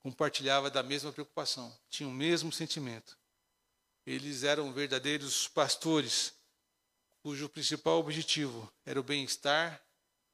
compartilhava 0.00 0.68
da 0.68 0.82
mesma 0.82 1.12
preocupação, 1.12 1.72
tinham 1.88 2.10
o 2.10 2.12
mesmo 2.12 2.50
sentimento. 2.50 3.16
Eles 4.04 4.42
eram 4.42 4.72
verdadeiros 4.72 5.46
pastores, 5.46 6.34
cujo 7.22 7.48
principal 7.48 8.00
objetivo 8.00 8.68
era 8.84 8.98
o 8.98 9.04
bem-estar 9.04 9.80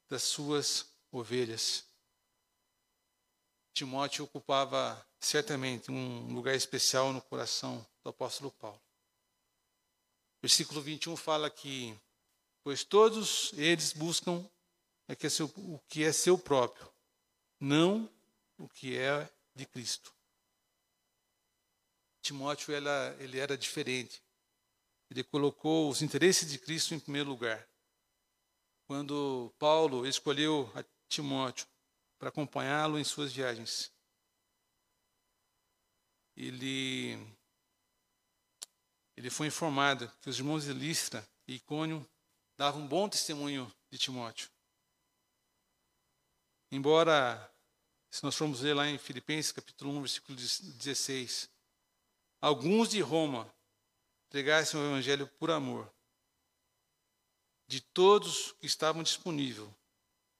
das 0.09 0.23
suas 0.23 0.87
ovelhas. 1.11 1.85
Timóteo 3.71 4.25
ocupava 4.25 4.99
certamente 5.19 5.91
um 5.91 6.33
lugar 6.33 6.55
especial 6.55 7.13
no 7.13 7.21
coração 7.21 7.85
do 8.03 8.09
apóstolo 8.09 8.49
Paulo. 8.53 8.81
Versículo 10.41 10.81
21 10.81 11.15
fala 11.15 11.51
que, 11.51 11.95
pois 12.63 12.83
todos 12.83 13.53
eles 13.53 13.93
buscam 13.93 14.43
o 15.55 15.79
que 15.87 16.03
é 16.03 16.11
seu 16.11 16.37
próprio, 16.37 16.91
não 17.59 18.09
o 18.57 18.67
que 18.67 18.97
é 18.97 19.29
de 19.55 19.65
Cristo. 19.65 20.13
Timóteo 22.21 22.73
ela, 22.73 23.15
ele 23.19 23.39
era 23.39 23.57
diferente. 23.57 24.23
Ele 25.09 25.23
colocou 25.23 25.89
os 25.89 26.01
interesses 26.01 26.51
de 26.51 26.59
Cristo 26.59 26.93
em 26.93 26.99
primeiro 26.99 27.29
lugar. 27.29 27.67
Quando 28.85 29.53
Paulo 29.57 30.05
escolheu 30.05 30.71
Timóteo 31.07 31.67
para 32.19 32.29
acompanhá-lo 32.29 32.99
em 32.99 33.03
suas 33.03 33.33
viagens, 33.33 33.91
ele 36.35 37.17
ele 39.17 39.29
foi 39.29 39.47
informado 39.47 40.09
que 40.21 40.29
os 40.29 40.37
irmãos 40.37 40.63
de 40.63 40.71
Listra 40.71 41.27
e 41.47 41.55
Icônio 41.55 42.07
davam 42.55 42.83
um 42.83 42.87
bom 42.87 43.09
testemunho 43.09 43.69
de 43.89 43.97
Timóteo. 43.97 44.49
Embora 46.71 47.51
se 48.11 48.23
nós 48.23 48.35
formos 48.35 48.61
ler 48.61 48.75
lá 48.75 48.87
em 48.87 48.97
Filipenses, 48.97 49.51
capítulo 49.51 49.91
1, 49.91 50.01
versículo 50.01 50.35
16, 50.37 51.49
alguns 52.39 52.89
de 52.89 53.01
Roma 53.01 53.51
pregassem 54.29 54.79
o 54.79 54.85
evangelho 54.85 55.27
por 55.27 55.49
amor. 55.49 55.91
De 57.67 57.81
todos 57.81 58.51
que 58.53 58.65
estavam 58.65 59.03
disponível, 59.03 59.73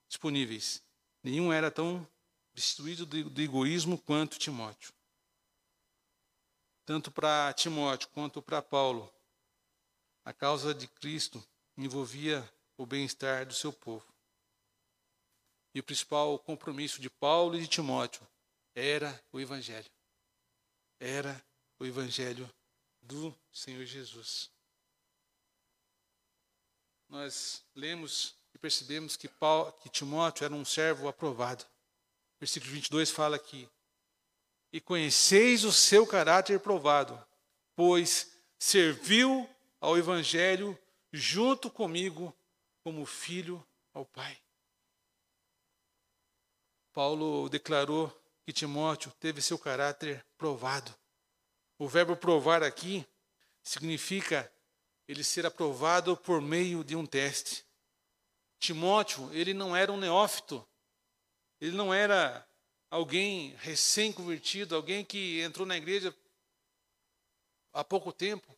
disponíveis, 0.08 0.82
nenhum 1.22 1.52
era 1.52 1.70
tão 1.70 2.06
destruído 2.52 3.06
do 3.06 3.40
egoísmo 3.40 3.98
quanto 3.98 4.38
Timóteo. 4.38 4.92
Tanto 6.84 7.10
para 7.10 7.52
Timóteo 7.52 8.08
quanto 8.08 8.42
para 8.42 8.60
Paulo, 8.60 9.12
a 10.24 10.32
causa 10.32 10.74
de 10.74 10.88
Cristo 10.88 11.42
envolvia 11.76 12.48
o 12.76 12.84
bem-estar 12.84 13.46
do 13.46 13.54
seu 13.54 13.72
povo. 13.72 14.09
E 15.74 15.80
o 15.80 15.82
principal 15.82 16.38
compromisso 16.38 17.00
de 17.00 17.08
Paulo 17.08 17.56
e 17.56 17.60
de 17.60 17.68
Timóteo 17.68 18.26
era 18.74 19.22
o 19.32 19.40
Evangelho. 19.40 19.90
Era 20.98 21.42
o 21.78 21.86
Evangelho 21.86 22.48
do 23.00 23.34
Senhor 23.52 23.84
Jesus. 23.84 24.50
Nós 27.08 27.64
lemos 27.74 28.34
e 28.54 28.58
percebemos 28.58 29.16
que, 29.16 29.28
Paulo, 29.28 29.72
que 29.72 29.88
Timóteo 29.88 30.44
era 30.44 30.54
um 30.54 30.64
servo 30.64 31.08
aprovado. 31.08 31.64
Versículo 32.38 32.72
22 32.72 33.10
fala 33.10 33.36
aqui: 33.36 33.68
E 34.72 34.80
conheceis 34.80 35.64
o 35.64 35.72
seu 35.72 36.06
caráter 36.06 36.60
provado, 36.60 37.20
pois 37.74 38.32
serviu 38.58 39.48
ao 39.80 39.96
Evangelho 39.96 40.78
junto 41.12 41.70
comigo 41.70 42.34
como 42.82 43.04
filho 43.06 43.64
ao 43.92 44.04
Pai. 44.04 44.38
Paulo 46.92 47.48
declarou 47.48 48.08
que 48.44 48.52
Timóteo 48.52 49.12
teve 49.20 49.40
seu 49.40 49.58
caráter 49.58 50.24
provado. 50.36 50.94
O 51.78 51.88
verbo 51.88 52.16
provar 52.16 52.62
aqui 52.62 53.06
significa 53.62 54.52
ele 55.06 55.24
ser 55.24 55.46
aprovado 55.46 56.16
por 56.16 56.40
meio 56.40 56.84
de 56.84 56.96
um 56.96 57.06
teste. 57.06 57.64
Timóteo, 58.58 59.32
ele 59.32 59.54
não 59.54 59.74
era 59.74 59.92
um 59.92 59.96
neófito. 59.96 60.66
Ele 61.60 61.76
não 61.76 61.92
era 61.92 62.46
alguém 62.90 63.54
recém-convertido, 63.58 64.74
alguém 64.74 65.04
que 65.04 65.40
entrou 65.40 65.66
na 65.66 65.76
igreja 65.76 66.14
há 67.72 67.84
pouco 67.84 68.12
tempo. 68.12 68.56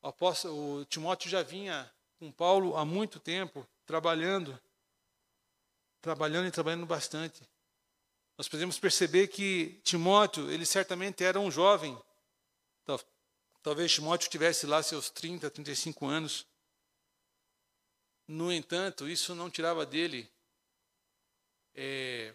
O, 0.00 0.08
apóstolo, 0.08 0.80
o 0.80 0.84
Timóteo 0.84 1.30
já 1.30 1.42
vinha 1.42 1.90
com 2.18 2.30
Paulo 2.30 2.76
há 2.76 2.84
muito 2.84 3.18
tempo, 3.18 3.66
trabalhando, 3.84 4.58
trabalhando 6.04 6.46
e 6.46 6.50
trabalhando 6.50 6.84
bastante. 6.84 7.40
Nós 8.36 8.46
podemos 8.46 8.78
perceber 8.78 9.28
que 9.28 9.80
Timóteo, 9.82 10.50
ele 10.50 10.66
certamente 10.66 11.24
era 11.24 11.40
um 11.40 11.50
jovem. 11.50 11.98
Talvez 13.62 13.90
Timóteo 13.90 14.28
tivesse 14.28 14.66
lá 14.66 14.82
seus 14.82 15.08
30, 15.08 15.50
35 15.50 16.04
anos. 16.04 16.46
No 18.28 18.52
entanto, 18.52 19.08
isso 19.08 19.34
não 19.34 19.48
tirava 19.48 19.86
dele 19.86 20.30
é, 21.74 22.34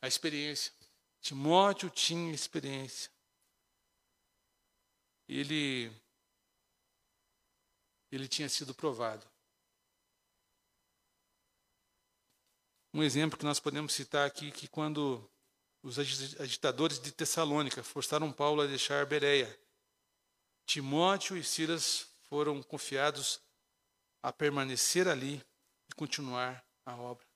a 0.00 0.08
experiência. 0.08 0.72
Timóteo 1.20 1.88
tinha 1.88 2.34
experiência. 2.34 3.08
Ele, 5.28 5.92
ele 8.10 8.26
tinha 8.26 8.48
sido 8.48 8.74
provado. 8.74 9.31
Um 12.94 13.02
exemplo 13.02 13.38
que 13.38 13.44
nós 13.44 13.58
podemos 13.58 13.94
citar 13.94 14.26
aqui 14.26 14.50
que 14.50 14.68
quando 14.68 15.26
os 15.82 15.98
agitadores 15.98 17.00
de 17.00 17.10
Tessalônica 17.10 17.82
forçaram 17.82 18.30
Paulo 18.30 18.60
a 18.60 18.66
deixar 18.66 19.06
Bereia, 19.06 19.58
Timóteo 20.66 21.36
e 21.36 21.42
Silas 21.42 22.06
foram 22.28 22.62
confiados 22.62 23.40
a 24.22 24.30
permanecer 24.30 25.08
ali 25.08 25.42
e 25.90 25.94
continuar 25.94 26.62
a 26.84 26.94
obra. 26.94 27.26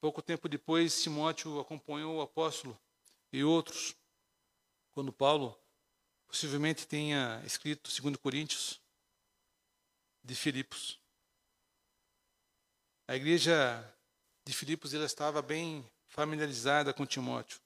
Pouco 0.00 0.22
tempo 0.22 0.48
depois, 0.48 1.02
Timóteo 1.02 1.58
acompanhou 1.58 2.16
o 2.16 2.22
apóstolo 2.22 2.78
e 3.32 3.42
outros, 3.42 3.96
quando 4.92 5.12
Paulo 5.12 5.58
possivelmente 6.28 6.86
tenha 6.86 7.42
escrito 7.44 7.90
2 8.00 8.16
Coríntios 8.16 8.80
de 10.22 10.36
Filipos. 10.36 11.00
A 13.08 13.16
igreja 13.16 13.95
de 14.46 14.54
Filipos 14.54 14.94
ela 14.94 15.04
estava 15.04 15.42
bem 15.42 15.84
familiarizada 16.06 16.94
com 16.94 17.04
Timóteo 17.04 17.60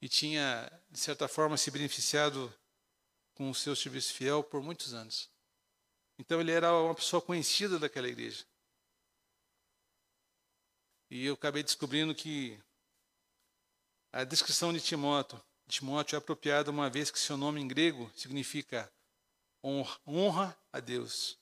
e 0.00 0.08
tinha, 0.08 0.70
de 0.90 0.98
certa 0.98 1.28
forma, 1.28 1.58
se 1.58 1.70
beneficiado 1.70 2.52
com 3.34 3.50
o 3.50 3.54
seu 3.54 3.76
serviço 3.76 4.14
fiel 4.14 4.42
por 4.42 4.62
muitos 4.62 4.94
anos. 4.94 5.30
Então 6.18 6.40
ele 6.40 6.52
era 6.52 6.72
uma 6.72 6.94
pessoa 6.94 7.20
conhecida 7.20 7.78
daquela 7.78 8.08
igreja. 8.08 8.46
E 11.10 11.26
eu 11.26 11.34
acabei 11.34 11.62
descobrindo 11.62 12.14
que 12.14 12.58
a 14.10 14.24
descrição 14.24 14.72
de 14.72 14.80
Timóteo, 14.80 15.40
Timóteo 15.68 16.16
é 16.16 16.18
apropriada 16.18 16.70
uma 16.70 16.88
vez 16.88 17.10
que 17.10 17.18
seu 17.18 17.36
nome 17.36 17.60
em 17.60 17.68
grego 17.68 18.10
significa 18.16 18.90
honra, 19.62 20.56
a 20.72 20.80
Deus. 20.80 21.38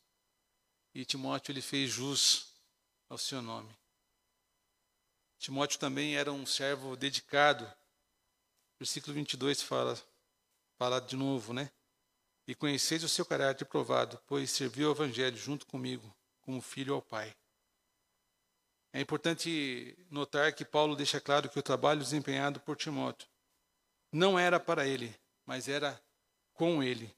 E 0.95 1.05
Timóteo 1.05 1.53
ele 1.53 1.63
fez 1.63 1.91
jus 1.91 2.53
ao 3.09 3.19
seu 3.19 3.41
nome. 3.41 3.82
Timóteo 5.43 5.77
também 5.77 6.15
era 6.15 6.33
um 6.33 6.47
servo 6.47 6.95
dedicado. 6.95 7.69
Versículo 8.79 9.13
22 9.13 9.61
fala, 9.61 10.01
fala 10.79 11.01
de 11.01 11.17
novo, 11.17 11.53
né? 11.53 11.69
E 12.47 12.55
conheceis 12.55 13.03
o 13.03 13.09
seu 13.09 13.27
caráter 13.27 13.65
provado, 13.65 14.21
pois 14.29 14.53
serviu 14.53 14.89
o 14.89 14.93
evangelho 14.93 15.37
junto 15.37 15.67
comigo, 15.67 16.15
como 16.43 16.63
filho 16.63 16.95
ao 16.95 17.03
Pai. 17.03 17.35
É 18.93 19.01
importante 19.01 19.99
notar 20.09 20.53
que 20.53 20.65
Paulo 20.65 20.95
deixa 20.95 21.21
claro 21.21 21.51
que 21.51 21.59
o 21.59 21.63
trabalho 21.63 21.99
desempenhado 21.99 22.61
por 22.61 22.77
Timóteo 22.77 23.27
não 24.13 24.39
era 24.39 24.61
para 24.61 24.87
ele, 24.87 25.13
mas 25.45 25.67
era 25.67 26.01
com 26.55 26.81
ele. 26.85 27.13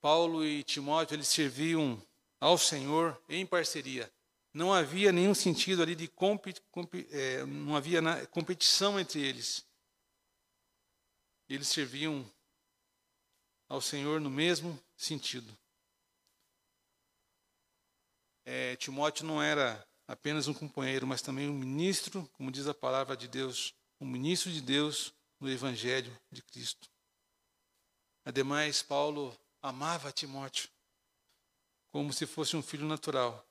Paulo 0.00 0.42
e 0.46 0.62
Timóteo 0.62 1.14
eles 1.14 1.28
serviam 1.28 2.02
ao 2.40 2.56
Senhor 2.56 3.22
em 3.28 3.44
parceria. 3.44 4.10
Não 4.58 4.74
havia 4.74 5.12
nenhum 5.12 5.36
sentido 5.36 5.82
ali 5.82 5.94
de 5.94 6.08
comp, 6.08 6.46
comp, 6.72 6.92
é, 7.12 7.46
não 7.46 7.76
havia 7.76 8.02
competição 8.26 8.98
entre 8.98 9.20
eles. 9.20 9.64
Eles 11.48 11.68
serviam 11.68 12.28
ao 13.68 13.80
Senhor 13.80 14.20
no 14.20 14.28
mesmo 14.28 14.76
sentido. 14.96 15.56
É, 18.44 18.74
Timóteo 18.74 19.24
não 19.24 19.40
era 19.40 19.86
apenas 20.08 20.48
um 20.48 20.54
companheiro, 20.54 21.06
mas 21.06 21.22
também 21.22 21.48
um 21.48 21.54
ministro, 21.54 22.28
como 22.32 22.50
diz 22.50 22.66
a 22.66 22.74
palavra 22.74 23.16
de 23.16 23.28
Deus, 23.28 23.72
um 24.00 24.06
ministro 24.08 24.50
de 24.50 24.60
Deus 24.60 25.14
no 25.38 25.48
Evangelho 25.48 26.12
de 26.32 26.42
Cristo. 26.42 26.90
Ademais, 28.24 28.82
Paulo 28.82 29.38
amava 29.62 30.10
Timóteo 30.10 30.68
como 31.92 32.12
se 32.12 32.26
fosse 32.26 32.56
um 32.56 32.62
filho 32.62 32.88
natural. 32.88 33.47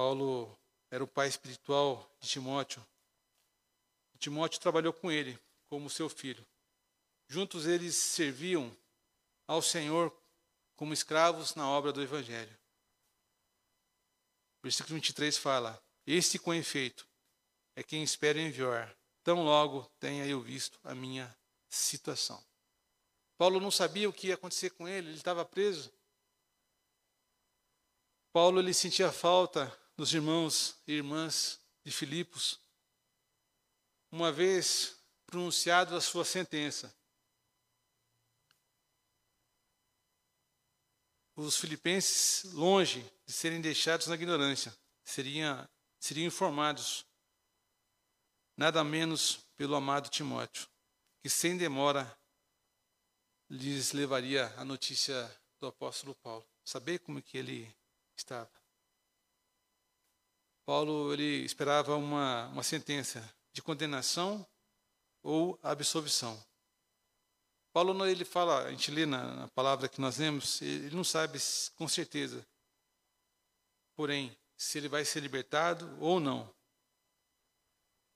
Paulo 0.00 0.58
era 0.90 1.04
o 1.04 1.06
pai 1.06 1.28
espiritual 1.28 2.10
de 2.18 2.26
Timóteo. 2.26 2.82
Timóteo 4.18 4.58
trabalhou 4.58 4.94
com 4.94 5.12
ele 5.12 5.38
como 5.66 5.90
seu 5.90 6.08
filho. 6.08 6.42
Juntos 7.28 7.66
eles 7.66 7.96
serviam 7.96 8.74
ao 9.46 9.60
Senhor 9.60 10.10
como 10.74 10.94
escravos 10.94 11.54
na 11.54 11.68
obra 11.68 11.92
do 11.92 12.00
Evangelho. 12.00 12.58
Versículo 14.62 14.94
23 14.94 15.36
fala: 15.36 15.78
Este 16.06 16.38
com 16.38 16.54
efeito 16.54 17.06
é 17.76 17.82
quem 17.82 18.02
espera 18.02 18.40
enviar, 18.40 18.96
tão 19.22 19.44
logo 19.44 19.82
tenha 20.00 20.24
eu 20.24 20.40
visto 20.40 20.80
a 20.82 20.94
minha 20.94 21.36
situação. 21.68 22.42
Paulo 23.36 23.60
não 23.60 23.70
sabia 23.70 24.08
o 24.08 24.14
que 24.14 24.28
ia 24.28 24.34
acontecer 24.34 24.70
com 24.70 24.88
ele, 24.88 25.08
ele 25.08 25.18
estava 25.18 25.44
preso. 25.44 25.92
Paulo 28.32 28.60
ele 28.60 28.72
sentia 28.72 29.12
falta 29.12 29.78
dos 30.00 30.14
irmãos 30.14 30.76
e 30.86 30.94
irmãs 30.94 31.60
de 31.84 31.92
Filipos. 31.92 32.58
Uma 34.10 34.32
vez 34.32 34.96
pronunciado 35.26 35.94
a 35.94 36.00
sua 36.00 36.24
sentença, 36.24 36.90
os 41.36 41.58
filipenses, 41.58 42.50
longe 42.54 43.04
de 43.26 43.32
serem 43.34 43.60
deixados 43.60 44.06
na 44.06 44.14
ignorância, 44.14 44.74
seriam, 45.04 45.68
seriam 45.98 46.26
informados, 46.26 47.04
nada 48.56 48.82
menos 48.82 49.44
pelo 49.54 49.76
amado 49.76 50.08
Timóteo, 50.08 50.66
que 51.20 51.28
sem 51.28 51.58
demora 51.58 52.18
lhes 53.50 53.92
levaria 53.92 54.46
a 54.56 54.64
notícia 54.64 55.30
do 55.58 55.66
apóstolo 55.66 56.14
Paulo. 56.14 56.48
Saber 56.64 57.00
como 57.00 57.20
que 57.20 57.36
ele 57.36 57.70
estava. 58.16 58.59
Paulo 60.70 61.12
ele 61.12 61.44
esperava 61.44 61.96
uma, 61.96 62.46
uma 62.46 62.62
sentença 62.62 63.28
de 63.52 63.60
condenação 63.60 64.46
ou 65.20 65.58
absolvição. 65.64 66.40
Paulo, 67.72 68.06
ele 68.06 68.24
fala, 68.24 68.66
a 68.66 68.70
gente 68.70 68.88
lê 68.88 69.04
na, 69.04 69.34
na 69.34 69.48
palavra 69.48 69.88
que 69.88 70.00
nós 70.00 70.18
lemos, 70.18 70.62
ele 70.62 70.94
não 70.94 71.02
sabe 71.02 71.40
com 71.74 71.88
certeza, 71.88 72.46
porém, 73.96 74.38
se 74.56 74.78
ele 74.78 74.88
vai 74.88 75.04
ser 75.04 75.18
libertado 75.18 75.90
ou 76.00 76.20
não. 76.20 76.48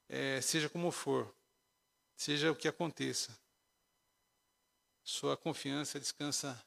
É, 0.08 0.40
seja 0.40 0.68
como 0.68 0.92
for, 0.92 1.34
seja 2.14 2.52
o 2.52 2.56
que 2.56 2.68
aconteça, 2.68 3.36
sua 5.02 5.36
confiança 5.36 5.98
descansa 5.98 6.64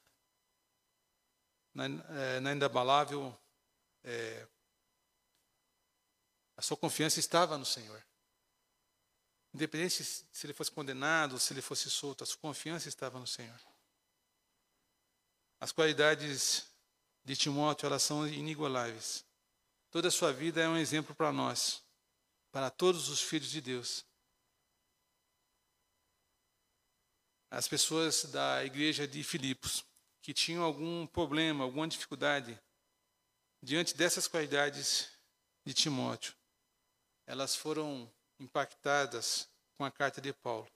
na, 1.73 1.85
é, 1.85 2.39
na 2.41 2.51
inabalável. 2.51 3.33
É, 4.03 4.45
a 6.57 6.61
sua 6.63 6.75
confiança 6.75 7.19
estava 7.19 7.57
no 7.57 7.65
Senhor. 7.65 8.03
Independente 9.53 10.03
se 10.03 10.45
ele 10.45 10.53
fosse 10.53 10.71
condenado, 10.71 11.39
se 11.39 11.53
ele 11.53 11.61
fosse 11.61 11.89
solto, 11.89 12.23
a 12.23 12.27
sua 12.27 12.39
confiança 12.39 12.89
estava 12.89 13.19
no 13.19 13.27
Senhor. 13.27 13.59
As 15.59 15.71
qualidades 15.71 16.65
de 17.23 17.35
Timóteo, 17.35 17.85
elas 17.85 18.03
são 18.03 18.27
inigualáveis. 18.27 19.23
Toda 19.91 20.09
a 20.09 20.11
sua 20.11 20.33
vida 20.33 20.61
é 20.61 20.67
um 20.67 20.77
exemplo 20.77 21.15
para 21.15 21.31
nós, 21.31 21.83
para 22.51 22.69
todos 22.69 23.07
os 23.09 23.21
filhos 23.21 23.49
de 23.49 23.61
Deus. 23.61 24.05
As 27.49 27.67
pessoas 27.67 28.25
da 28.25 28.63
igreja 28.65 29.07
de 29.07 29.23
Filipos, 29.23 29.83
que 30.21 30.33
tinham 30.33 30.63
algum 30.63 31.07
problema, 31.07 31.63
alguma 31.63 31.87
dificuldade 31.87 32.59
diante 33.63 33.95
dessas 33.95 34.27
qualidades 34.27 35.09
de 35.65 35.73
Timóteo, 35.73 36.36
elas 37.27 37.55
foram 37.55 38.09
impactadas 38.39 39.49
com 39.77 39.83
a 39.83 39.91
carta 39.91 40.21
de 40.21 40.33
Paulo. 40.33 40.67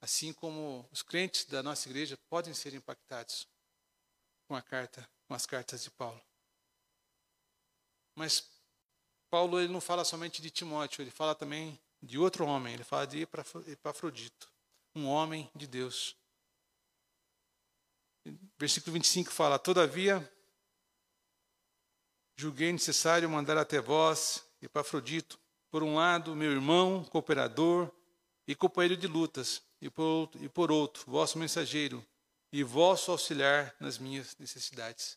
Assim 0.00 0.32
como 0.32 0.86
os 0.90 1.00
crentes 1.00 1.44
da 1.44 1.62
nossa 1.62 1.88
igreja 1.88 2.18
podem 2.28 2.52
ser 2.52 2.74
impactados 2.74 3.46
com 4.48 4.56
a 4.56 4.62
carta, 4.62 5.08
com 5.28 5.34
as 5.34 5.46
cartas 5.46 5.84
de 5.84 5.90
Paulo. 5.90 6.20
Mas 8.16 8.50
Paulo 9.30 9.60
ele 9.60 9.72
não 9.72 9.80
fala 9.80 10.04
somente 10.04 10.42
de 10.42 10.50
Timóteo, 10.50 11.02
ele 11.02 11.10
fala 11.10 11.34
também 11.34 11.80
de 12.02 12.18
outro 12.18 12.44
homem, 12.46 12.74
ele 12.74 12.82
fala 12.82 13.06
de 13.06 13.26
Epafrodito, 13.66 14.50
um 14.94 15.06
homem 15.06 15.48
de 15.54 15.66
Deus. 15.66 16.16
Versículo 18.58 18.94
25 18.94 19.30
fala: 19.30 19.58
Todavia, 19.58 20.30
julguei 22.36 22.72
necessário 22.72 23.28
mandar 23.28 23.56
até 23.56 23.80
vós, 23.80 24.44
Epafrodito, 24.60 25.38
por 25.70 25.82
um 25.82 25.94
lado, 25.94 26.34
meu 26.34 26.50
irmão, 26.50 27.04
cooperador 27.04 27.90
e 28.46 28.54
companheiro 28.54 28.96
de 28.96 29.06
lutas, 29.06 29.62
e 29.80 29.88
por 29.88 30.02
outro, 30.02 30.44
e 30.44 30.48
por 30.48 30.70
outro 30.70 31.04
vosso 31.06 31.38
mensageiro 31.38 32.04
e 32.52 32.64
vosso 32.64 33.12
auxiliar 33.12 33.74
nas 33.78 33.96
minhas 33.96 34.36
necessidades. 34.36 35.16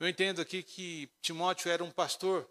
Eu 0.00 0.08
entendo 0.08 0.40
aqui 0.40 0.62
que 0.62 1.10
Timóteo 1.20 1.70
era 1.70 1.84
um 1.84 1.90
pastor, 1.90 2.48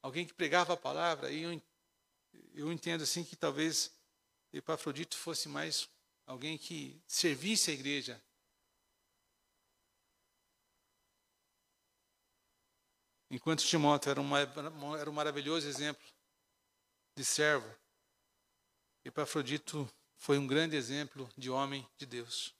alguém 0.00 0.24
que 0.24 0.32
pregava 0.32 0.74
a 0.74 0.76
palavra, 0.76 1.30
e 1.30 1.42
eu, 1.42 1.62
eu 2.54 2.72
entendo 2.72 3.02
assim 3.02 3.24
que 3.24 3.34
talvez 3.34 3.92
Epafrodito 4.52 5.16
fosse 5.16 5.48
mais 5.48 5.88
alguém 6.26 6.56
que 6.56 7.02
servisse 7.06 7.70
a 7.70 7.74
igreja. 7.74 8.22
Enquanto 13.30 13.64
Timóteo 13.64 14.10
era, 14.10 14.20
uma, 14.20 14.40
era 14.40 15.08
um 15.08 15.12
maravilhoso 15.12 15.68
exemplo 15.68 16.02
de 17.14 17.24
servo, 17.24 17.72
Epafrodito 19.04 19.88
foi 20.16 20.36
um 20.36 20.46
grande 20.46 20.76
exemplo 20.76 21.30
de 21.38 21.48
homem 21.48 21.88
de 21.96 22.06
Deus. 22.06 22.54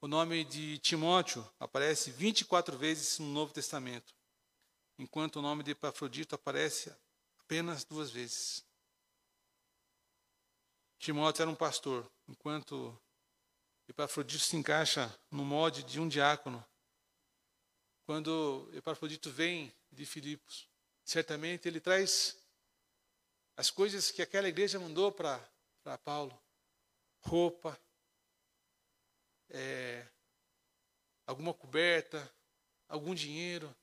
O 0.00 0.06
nome 0.06 0.44
de 0.44 0.78
Timóteo 0.78 1.48
aparece 1.58 2.10
24 2.10 2.76
vezes 2.76 3.18
no 3.18 3.26
Novo 3.26 3.52
Testamento, 3.52 4.14
enquanto 4.98 5.36
o 5.36 5.42
nome 5.42 5.64
de 5.64 5.70
Epafrodito 5.70 6.34
aparece 6.34 6.94
apenas 7.40 7.84
duas 7.84 8.10
vezes. 8.10 8.64
Timóteo 10.98 11.42
era 11.42 11.50
um 11.50 11.54
pastor, 11.54 12.08
enquanto 12.28 12.96
Epafrodito 13.88 14.44
se 14.44 14.56
encaixa 14.56 15.12
no 15.30 15.44
molde 15.44 15.82
de 15.82 15.98
um 15.98 16.06
diácono. 16.06 16.64
Quando 18.08 18.70
Epafrodito 18.72 19.30
vem 19.30 19.70
de 19.92 20.06
Filipos, 20.06 20.66
certamente 21.04 21.68
ele 21.68 21.78
traz 21.78 22.38
as 23.54 23.70
coisas 23.70 24.10
que 24.10 24.22
aquela 24.22 24.48
igreja 24.48 24.80
mandou 24.80 25.12
para 25.12 25.38
Paulo: 26.02 26.32
roupa, 27.20 27.78
é, 29.50 30.08
alguma 31.26 31.52
coberta, 31.52 32.34
algum 32.88 33.14
dinheiro, 33.14 33.76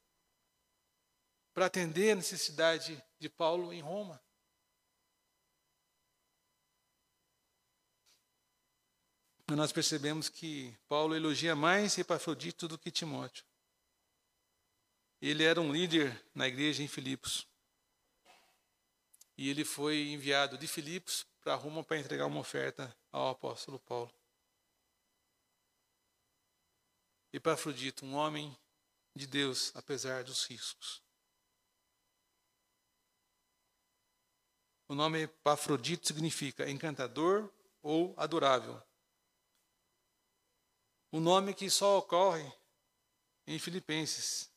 para 1.54 1.68
atender 1.68 2.14
a 2.14 2.16
necessidade 2.16 3.00
de 3.20 3.30
Paulo 3.30 3.72
em 3.72 3.80
Roma. 3.80 4.20
Nós 9.56 9.72
percebemos 9.72 10.30
que 10.30 10.76
Paulo 10.88 11.16
elogia 11.16 11.56
mais 11.56 11.96
Epafrodito 12.00 12.68
do 12.68 12.76
que 12.76 12.90
Timóteo. 12.90 13.46
Ele 15.21 15.43
era 15.43 15.60
um 15.60 15.71
líder 15.71 16.23
na 16.34 16.47
igreja 16.47 16.84
em 16.84 16.88
Filipos. 16.88 17.47
E 19.38 19.49
ele 19.49 19.65
foi 19.65 20.10
enviado 20.10 20.58
de 20.58 20.67
Filipos 20.67 21.25
para 21.41 21.56
Roma 21.56 21.84
para 21.84 21.97
entregar 21.97 22.25
uma 22.25 22.39
oferta 22.39 22.95
ao 23.12 23.30
apóstolo 23.30 23.80
Paulo. 23.80 24.13
Epafrodito, 27.34 28.06
um 28.06 28.15
homem 28.15 28.58
de 29.13 29.28
Deus, 29.28 29.75
apesar 29.75 30.23
dos 30.23 30.45
riscos. 30.45 31.04
O 34.88 34.95
nome 34.95 35.23
Epafrodito 35.23 36.08
significa 36.08 36.69
encantador 36.69 37.51
ou 37.82 38.13
adorável. 38.17 38.82
O 41.12 41.19
nome 41.19 41.54
que 41.54 41.69
só 41.69 41.97
ocorre 41.97 42.51
em 43.47 43.58
Filipenses. 43.58 44.49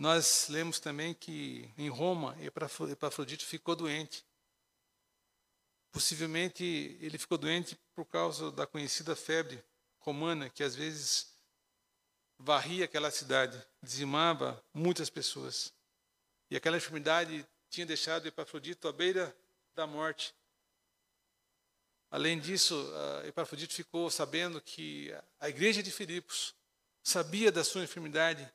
Nós 0.00 0.48
lemos 0.48 0.80
também 0.80 1.12
que 1.12 1.70
em 1.76 1.90
Roma 1.90 2.34
Epafrodito 2.40 3.44
ficou 3.44 3.76
doente. 3.76 4.24
Possivelmente 5.92 6.64
ele 7.02 7.18
ficou 7.18 7.36
doente 7.36 7.78
por 7.94 8.06
causa 8.06 8.50
da 8.50 8.66
conhecida 8.66 9.14
febre 9.14 9.62
romana 9.98 10.48
que 10.48 10.64
às 10.64 10.74
vezes 10.74 11.36
varria 12.38 12.86
aquela 12.86 13.10
cidade, 13.10 13.62
dizimava 13.82 14.64
muitas 14.72 15.10
pessoas. 15.10 15.70
E 16.50 16.56
aquela 16.56 16.78
enfermidade 16.78 17.46
tinha 17.68 17.84
deixado 17.84 18.26
Epafrodito 18.26 18.88
à 18.88 18.92
beira 18.92 19.36
da 19.74 19.86
morte. 19.86 20.34
Além 22.10 22.40
disso, 22.40 22.90
Epafrodito 23.26 23.74
ficou 23.74 24.10
sabendo 24.10 24.62
que 24.62 25.14
a 25.38 25.50
igreja 25.50 25.82
de 25.82 25.90
Filipos 25.90 26.54
sabia 27.02 27.52
da 27.52 27.62
sua 27.62 27.84
enfermidade 27.84 28.50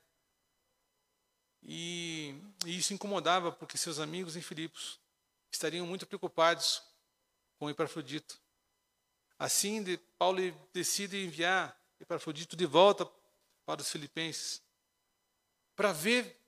e, 1.67 2.39
e 2.63 2.77
isso 2.77 2.93
incomodava 2.93 3.51
porque 3.51 3.77
seus 3.77 3.99
amigos 3.99 4.35
em 4.35 4.41
Filipos 4.41 4.99
estariam 5.51 5.87
muito 5.87 6.05
preocupados 6.05 6.83
com 7.57 7.69
Epafrodito. 7.69 8.39
Assim, 9.37 9.83
Paulo 10.17 10.39
decide 10.71 11.25
enviar 11.25 11.75
Epafrodito 11.99 12.55
de 12.55 12.67
volta 12.67 13.09
para 13.65 13.81
os 13.81 13.91
filipenses, 13.91 14.61
para 15.75 15.91
ver 15.91 16.39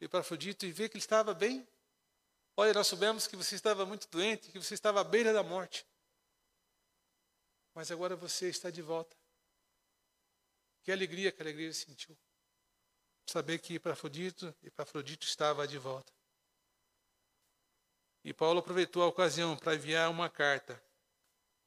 Epafrodito 0.00 0.66
e 0.66 0.72
ver 0.72 0.88
que 0.88 0.96
ele 0.96 1.02
estava 1.02 1.32
bem. 1.32 1.66
Olha, 2.56 2.74
nós 2.74 2.88
soubemos 2.88 3.28
que 3.28 3.36
você 3.36 3.54
estava 3.54 3.86
muito 3.86 4.08
doente, 4.08 4.50
que 4.50 4.58
você 4.58 4.74
estava 4.74 5.00
à 5.00 5.04
beira 5.04 5.32
da 5.32 5.44
morte. 5.44 5.86
Mas 7.74 7.92
agora 7.92 8.16
você 8.16 8.48
está 8.48 8.70
de 8.70 8.82
volta. 8.82 9.16
Que 10.82 10.90
alegria 10.90 11.30
que 11.30 11.40
a 11.40 11.44
alegria 11.44 11.72
sentiu. 11.72 12.18
Saber 13.28 13.58
que 13.58 13.74
Epafrodito, 13.74 14.54
Epafrodito 14.62 15.26
estava 15.26 15.68
de 15.68 15.76
volta. 15.76 16.10
E 18.24 18.32
Paulo 18.32 18.60
aproveitou 18.60 19.02
a 19.02 19.06
ocasião 19.06 19.54
para 19.54 19.74
enviar 19.74 20.10
uma 20.10 20.30
carta 20.30 20.82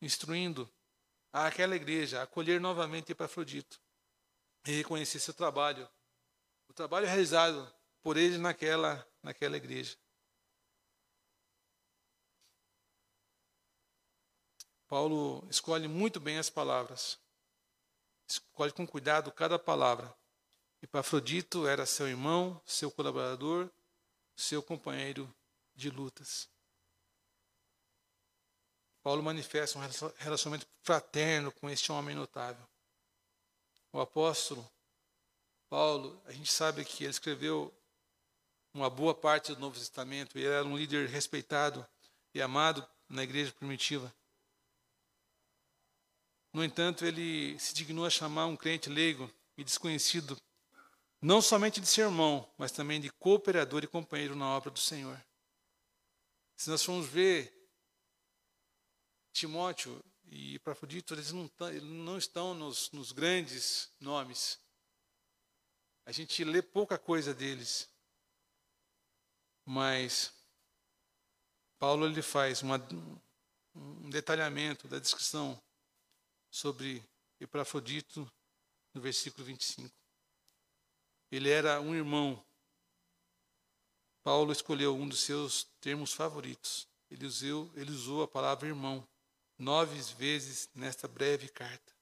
instruindo 0.02 0.68
àquela 1.32 1.76
igreja 1.76 2.20
a 2.20 2.24
acolher 2.24 2.60
novamente 2.60 3.12
Epafrodito 3.12 3.80
e 4.66 4.72
reconhecer 4.72 5.20
seu 5.20 5.36
trabalho, 5.36 5.88
o 6.68 6.74
trabalho 6.74 7.06
realizado 7.06 7.72
por 8.02 8.18
ele 8.18 8.40
naquela, 8.40 9.08
naquela 9.22 9.56
igreja. 9.56 9.96
Paulo 14.88 15.48
escolhe 15.48 15.88
muito 15.88 16.20
bem 16.20 16.40
as 16.40 16.50
palavras, 16.50 17.20
escolhe 18.28 18.72
com 18.72 18.88
cuidado 18.88 19.32
cada 19.32 19.60
palavra. 19.60 20.20
Epafrodito 20.82 21.68
era 21.68 21.86
seu 21.86 22.08
irmão, 22.08 22.60
seu 22.66 22.90
colaborador, 22.92 23.70
seu 24.36 24.64
companheiro 24.64 25.32
de 25.76 25.90
lutas. 25.90 26.50
Paulo 29.04 29.24
manifesta 29.24 29.80
um 29.80 29.82
relacionamento 30.18 30.68
fraterno 30.84 31.52
com 31.52 31.70
este 31.70 31.92
homem 31.92 32.16
notável. 32.16 32.68
O 33.92 34.00
apóstolo 34.00 34.70
Paulo, 35.70 36.22
a 36.26 36.32
gente 36.32 36.52
sabe 36.52 36.84
que 36.84 37.04
ele 37.04 37.12
escreveu 37.12 37.74
uma 38.74 38.90
boa 38.90 39.14
parte 39.14 39.54
do 39.54 39.60
Novo 39.60 39.78
Testamento, 39.78 40.38
ele 40.38 40.48
era 40.48 40.66
um 40.66 40.78
líder 40.78 41.08
respeitado 41.08 41.86
e 42.34 42.42
amado 42.42 42.88
na 43.08 43.24
igreja 43.24 43.52
primitiva. 43.54 44.14
No 46.54 46.64
entanto, 46.64 47.06
ele 47.06 47.58
se 47.60 47.74
dignou 47.74 48.06
a 48.06 48.10
chamar 48.10 48.46
um 48.46 48.58
crente 48.58 48.90
leigo 48.90 49.32
e 49.58 49.64
desconhecido, 49.64 50.38
não 51.22 51.42
somente 51.42 51.80
de 51.80 51.86
ser 51.88 52.02
irmão, 52.02 52.52
mas 52.58 52.72
também 52.72 53.00
de 53.00 53.12
cooperador 53.12 53.84
e 53.84 53.88
companheiro 53.88 54.36
na 54.36 54.48
obra 54.48 54.72
do 54.72 54.80
Senhor. 54.80 55.24
Se 56.58 56.70
nós 56.70 56.84
formos 56.84 57.08
ver 57.08 57.54
Timóteo 59.32 60.04
e 60.26 60.56
Epafrodito, 60.56 61.14
eles 61.14 61.32
não, 61.32 61.50
eles 61.70 61.84
não 61.84 62.18
estão 62.18 62.54
nos, 62.54 62.92
nos 62.92 63.12
grandes 63.12 63.92
nomes. 64.00 64.60
A 66.06 66.12
gente 66.12 66.44
lê 66.44 66.62
pouca 66.62 66.98
coisa 66.98 67.34
deles. 67.34 67.88
Mas 69.64 70.34
Paulo 71.78 72.08
ele 72.08 72.22
faz 72.24 72.64
uma, 72.64 72.78
um 73.76 74.10
detalhamento 74.10 74.88
da 74.88 74.98
descrição 74.98 75.62
sobre 76.50 77.04
Epafrodito 77.40 78.30
no 78.94 79.02
versículo 79.02 79.46
25. 79.46 80.01
Ele 81.32 81.50
era 81.50 81.80
um 81.80 81.96
irmão. 81.96 82.44
Paulo 84.22 84.52
escolheu 84.52 84.96
um 84.96 85.08
dos 85.08 85.22
seus 85.22 85.64
termos 85.80 86.14
favoritos. 86.14 86.88
Ele 87.10 87.26
usou, 87.26 87.72
ele 87.76 87.92
usou 87.92 88.24
a 88.24 88.28
palavra 88.28 88.68
irmão 88.68 89.08
nove 89.58 90.02
vezes 90.18 90.70
nesta 90.74 91.08
breve 91.08 91.48
carta. 91.48 91.94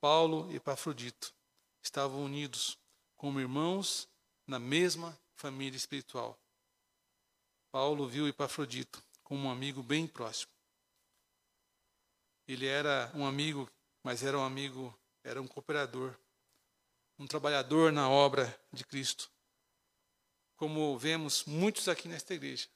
Paulo 0.00 0.50
e 0.50 0.56
Epafrodito 0.56 1.32
estavam 1.82 2.24
unidos 2.24 2.78
como 3.16 3.38
irmãos 3.38 4.08
na 4.46 4.58
mesma 4.58 5.16
família 5.34 5.76
espiritual. 5.76 6.38
Paulo 7.70 8.08
viu 8.08 8.26
Epafrodito 8.26 9.02
como 9.22 9.46
um 9.46 9.50
amigo 9.50 9.82
bem 9.82 10.06
próximo. 10.06 10.50
Ele 12.48 12.66
era 12.66 13.10
um 13.14 13.24
amigo, 13.24 13.70
mas 14.02 14.22
era 14.22 14.38
um 14.38 14.44
amigo, 14.44 14.98
era 15.22 15.40
um 15.40 15.46
cooperador, 15.46 16.14
um 17.22 17.26
trabalhador 17.26 17.92
na 17.92 18.10
obra 18.10 18.52
de 18.72 18.84
Cristo. 18.84 19.30
Como 20.56 20.98
vemos 20.98 21.44
muitos 21.44 21.86
aqui 21.86 22.08
nesta 22.08 22.34
igreja. 22.34 22.68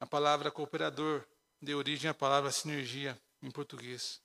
A 0.00 0.06
palavra 0.06 0.50
cooperador 0.50 1.26
deu 1.60 1.76
origem 1.76 2.08
à 2.08 2.14
palavra 2.14 2.50
sinergia 2.50 3.20
em 3.42 3.50
português. 3.50 4.22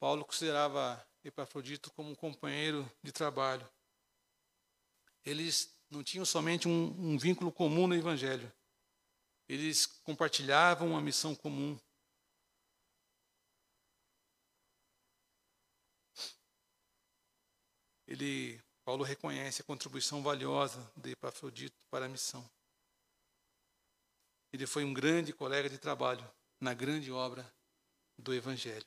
Paulo 0.00 0.24
considerava 0.24 1.06
Epafrodito 1.22 1.92
como 1.92 2.10
um 2.10 2.14
companheiro 2.14 2.90
de 3.02 3.12
trabalho. 3.12 3.68
Eles 5.26 5.76
não 5.90 6.02
tinham 6.02 6.24
somente 6.24 6.66
um, 6.66 6.86
um 6.98 7.18
vínculo 7.18 7.52
comum 7.52 7.86
no 7.86 7.94
Evangelho, 7.94 8.50
eles 9.48 9.86
compartilhavam 9.86 10.88
uma 10.88 11.00
missão 11.00 11.34
comum. 11.34 11.78
Ele, 18.06 18.62
Paulo 18.84 19.04
reconhece 19.04 19.62
a 19.62 19.64
contribuição 19.64 20.22
valiosa 20.22 20.90
de 20.96 21.12
Epafrodito 21.12 21.76
para 21.90 22.06
a 22.06 22.08
missão. 22.08 22.48
Ele 24.52 24.66
foi 24.66 24.84
um 24.84 24.92
grande 24.92 25.32
colega 25.32 25.68
de 25.68 25.78
trabalho 25.78 26.30
na 26.60 26.74
grande 26.74 27.10
obra 27.10 27.50
do 28.18 28.34
Evangelho. 28.34 28.86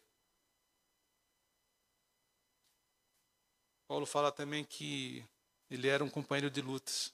Paulo 3.88 4.06
fala 4.06 4.32
também 4.32 4.64
que 4.64 5.28
ele 5.70 5.88
era 5.88 6.04
um 6.04 6.10
companheiro 6.10 6.50
de 6.50 6.62
lutas. 6.62 7.14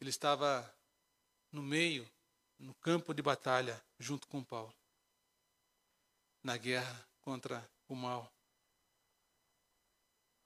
Ele 0.00 0.10
estava 0.10 0.74
no 1.52 1.62
meio, 1.62 2.08
no 2.58 2.74
campo 2.74 3.12
de 3.12 3.22
batalha, 3.22 3.82
junto 3.98 4.26
com 4.28 4.44
Paulo, 4.44 4.74
na 6.42 6.56
guerra 6.56 7.08
contra 7.20 7.68
o 7.88 7.94
mal. 7.94 8.32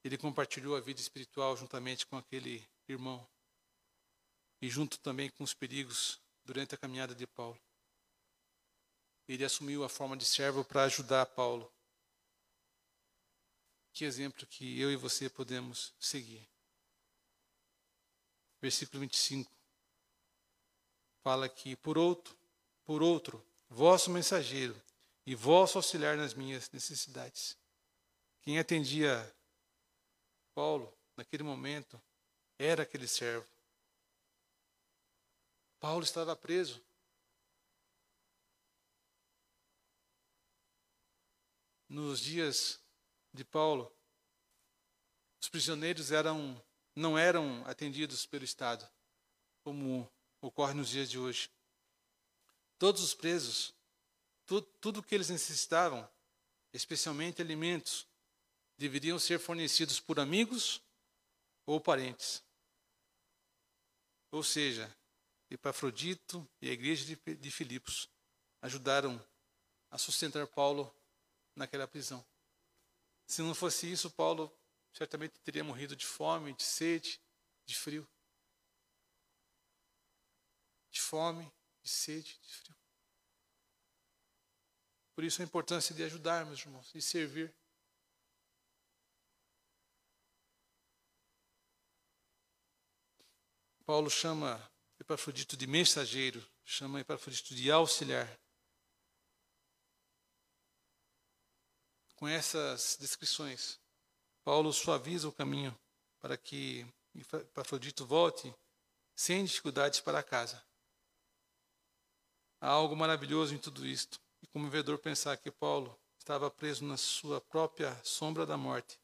Ele 0.03 0.17
compartilhou 0.17 0.75
a 0.75 0.81
vida 0.81 1.01
espiritual 1.01 1.57
juntamente 1.57 2.05
com 2.05 2.17
aquele 2.17 2.67
irmão 2.87 3.27
e 4.61 4.69
junto 4.69 4.99
também 4.99 5.29
com 5.29 5.43
os 5.43 5.53
perigos 5.53 6.21
durante 6.43 6.75
a 6.75 6.77
caminhada 6.77 7.15
de 7.15 7.25
Paulo. 7.27 7.59
Ele 9.27 9.43
assumiu 9.43 9.83
a 9.83 9.89
forma 9.89 10.15
de 10.15 10.25
servo 10.25 10.63
para 10.63 10.83
ajudar 10.83 11.25
Paulo. 11.25 11.71
Que 13.91 14.05
exemplo 14.05 14.45
que 14.45 14.79
eu 14.79 14.91
e 14.91 14.95
você 14.95 15.29
podemos 15.29 15.93
seguir. 15.99 16.47
Versículo 18.61 18.99
25 19.01 19.51
fala 21.25 21.49
que 21.49 21.75
por 21.75 21.97
outro, 21.97 22.37
por 22.83 23.01
outro, 23.01 23.43
vosso 23.67 24.11
mensageiro 24.11 24.79
e 25.25 25.33
vosso 25.33 25.79
auxiliar 25.79 26.15
nas 26.15 26.35
minhas 26.35 26.69
necessidades. 26.69 27.57
Quem 28.43 28.59
atendia 28.59 29.35
Paulo 30.53 30.95
naquele 31.17 31.41
momento 31.41 31.99
era 32.59 32.83
aquele 32.83 33.07
servo. 33.07 33.47
Paulo 35.79 36.03
estava 36.03 36.35
preso. 36.35 36.79
Nos 41.89 42.19
dias 42.19 42.79
de 43.33 43.43
Paulo, 43.43 43.91
os 45.41 45.49
prisioneiros 45.49 46.11
eram, 46.11 46.63
não 46.95 47.17
eram 47.17 47.65
atendidos 47.65 48.27
pelo 48.27 48.45
Estado, 48.45 48.87
como 49.63 50.07
ocorre 50.47 50.73
nos 50.73 50.89
dias 50.89 51.09
de 51.09 51.17
hoje. 51.17 51.49
Todos 52.77 53.01
os 53.01 53.13
presos, 53.13 53.73
tudo, 54.45 54.67
tudo 54.79 55.03
que 55.03 55.15
eles 55.15 55.29
necessitavam, 55.29 56.07
especialmente 56.73 57.41
alimentos, 57.41 58.07
deveriam 58.77 59.17
ser 59.17 59.39
fornecidos 59.39 59.99
por 59.99 60.19
amigos 60.19 60.81
ou 61.65 61.79
parentes. 61.79 62.43
Ou 64.31 64.43
seja, 64.43 64.93
Epafrodito 65.49 66.47
e 66.61 66.69
a 66.69 66.73
igreja 66.73 67.05
de, 67.05 67.35
de 67.35 67.51
Filipos 67.51 68.09
ajudaram 68.61 69.23
a 69.89 69.97
sustentar 69.97 70.45
Paulo 70.47 70.93
naquela 71.55 71.87
prisão. 71.87 72.25
Se 73.25 73.41
não 73.41 73.55
fosse 73.55 73.91
isso, 73.91 74.11
Paulo 74.11 74.51
certamente 74.93 75.39
teria 75.39 75.63
morrido 75.63 75.95
de 75.95 76.05
fome, 76.05 76.53
de 76.53 76.63
sede, 76.63 77.19
de 77.65 77.75
frio. 77.75 78.07
De 80.95 81.01
fome, 81.01 81.43
de 81.83 81.89
sede, 81.89 82.39
de 82.41 82.53
frio. 82.55 82.75
Por 85.13 85.25
isso 85.25 85.41
a 85.41 85.45
importância 85.45 85.93
de 85.93 86.01
ajudar, 86.03 86.45
meus 86.45 86.61
irmãos, 86.61 86.89
de 86.93 87.01
servir. 87.01 87.53
Paulo 93.85 94.09
chama 94.09 94.71
Epafrodito 94.97 95.57
de 95.57 95.67
mensageiro, 95.67 96.41
chama 96.63 97.01
Epafrodito 97.01 97.53
de 97.53 97.69
auxiliar. 97.69 98.39
Com 102.15 102.25
essas 102.25 102.95
descrições, 102.97 103.81
Paulo 104.45 104.71
suaviza 104.71 105.27
o 105.27 105.33
caminho 105.33 105.77
para 106.21 106.37
que 106.37 106.87
Epafrodito 107.13 108.05
volte 108.05 108.55
sem 109.13 109.43
dificuldades 109.43 109.99
para 109.99 110.23
casa. 110.23 110.65
Há 112.65 112.69
algo 112.69 112.95
maravilhoso 112.95 113.53
em 113.53 113.57
tudo 113.57 113.85
isto, 113.85 114.19
e 114.41 114.47
comovedor 114.47 114.97
pensar 114.97 115.37
que 115.37 115.51
Paulo 115.51 115.95
estava 116.17 116.49
preso 116.49 116.83
na 116.83 116.97
sua 116.97 117.39
própria 117.39 117.95
sombra 118.03 118.45
da 118.45 118.57
morte 118.57 118.99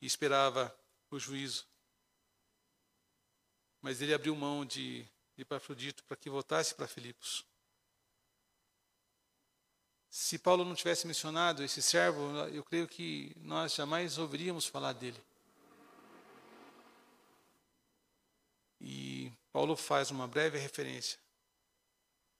e 0.00 0.06
esperava 0.06 0.74
o 1.10 1.18
juízo 1.18 1.66
mas 3.82 4.00
ele 4.00 4.14
abriu 4.14 4.34
mão 4.36 4.64
de, 4.64 5.04
Epafrodito 5.36 6.04
para 6.04 6.16
que 6.16 6.30
voltasse 6.30 6.72
para 6.72 6.86
Filipos. 6.86 7.44
Se 10.08 10.38
Paulo 10.38 10.64
não 10.64 10.74
tivesse 10.74 11.04
mencionado 11.04 11.64
esse 11.64 11.82
servo, 11.82 12.20
eu 12.48 12.62
creio 12.62 12.86
que 12.86 13.34
nós 13.38 13.74
jamais 13.74 14.18
ouviríamos 14.18 14.66
falar 14.66 14.92
dele. 14.92 15.20
E 18.80 19.32
Paulo 19.52 19.74
faz 19.74 20.12
uma 20.12 20.28
breve 20.28 20.58
referência, 20.58 21.18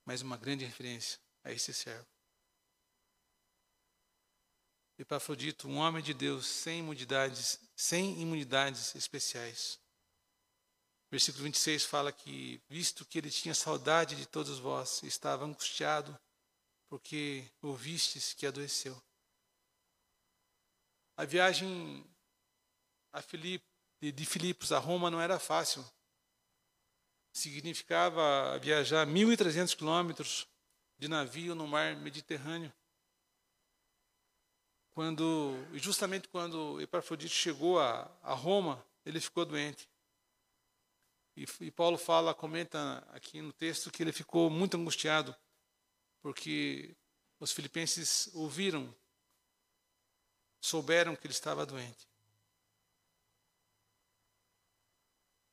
mas 0.05 0.21
uma 0.21 0.37
grande 0.37 0.65
referência 0.65 1.19
a 1.43 1.51
esse 1.51 1.73
servo. 1.73 2.07
Epafrodito, 4.97 5.67
um 5.67 5.77
homem 5.77 6.03
de 6.03 6.13
Deus 6.13 6.45
sem 6.45 6.79
imunidades, 6.79 7.59
sem 7.75 8.21
imunidades 8.21 8.93
especiais. 8.95 9.79
Versículo 11.09 11.43
26 11.43 11.85
fala 11.85 12.11
que, 12.11 12.61
visto 12.69 13.05
que 13.05 13.17
ele 13.17 13.29
tinha 13.29 13.53
saudade 13.53 14.15
de 14.15 14.25
todos 14.25 14.59
vós, 14.59 15.03
estava 15.03 15.45
angustiado, 15.45 16.17
porque 16.87 17.51
ouvistes 17.61 18.33
que 18.33 18.45
adoeceu. 18.45 19.01
A 21.15 21.25
viagem 21.25 22.03
a 23.11 23.21
Filip, 23.21 23.63
de 24.01 24.25
Filipos 24.25 24.71
a 24.71 24.79
Roma 24.79 25.11
não 25.11 25.21
era 25.21 25.37
fácil. 25.39 25.85
Significava 27.33 28.57
viajar 28.59 29.05
1.300 29.05 29.75
quilômetros 29.75 30.47
de 30.97 31.07
navio 31.07 31.55
no 31.55 31.67
mar 31.67 31.95
Mediterrâneo. 31.97 32.71
Quando, 34.93 35.55
justamente 35.73 36.29
quando 36.29 36.79
Epafrodito 36.79 37.33
chegou 37.33 37.79
a, 37.79 38.09
a 38.21 38.33
Roma, 38.33 38.85
ele 39.03 39.19
ficou 39.19 39.43
doente. 39.43 39.89
E, 41.35 41.45
e 41.61 41.71
Paulo 41.71 41.97
fala, 41.97 42.33
comenta 42.33 42.99
aqui 43.09 43.41
no 43.41 43.51
texto 43.51 43.91
que 43.91 44.03
ele 44.03 44.11
ficou 44.11 44.49
muito 44.49 44.77
angustiado, 44.77 45.35
porque 46.21 46.95
os 47.39 47.51
filipenses 47.51 48.29
ouviram, 48.35 48.95
souberam 50.61 51.15
que 51.15 51.25
ele 51.25 51.33
estava 51.33 51.65
doente. 51.65 52.07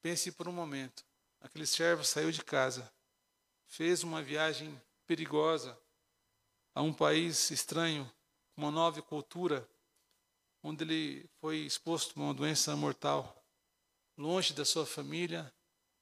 Pense 0.03 0.31
por 0.33 0.49
um 0.49 0.53
momento, 0.53 1.05
aquele 1.41 1.67
servo 1.67 2.05
saiu 2.05 2.31
de 2.31 2.45
casa, 2.45 2.93
fez 3.67 4.03
uma 4.03 4.23
viagem 4.23 4.81
perigosa 5.07 5.79
a 6.75 6.83
um 6.83 6.93
país 6.93 7.51
estranho, 7.51 8.11
uma 8.57 8.71
nova 8.71 9.01
cultura, 9.03 9.69
onde 10.63 10.85
ele 10.85 11.31
foi 11.41 11.59
exposto 11.59 12.19
a 12.19 12.25
uma 12.25 12.35
doença 12.35 12.77
mortal, 12.77 13.45
longe 14.17 14.53
da 14.53 14.65
sua 14.65 14.85
família, 14.85 15.53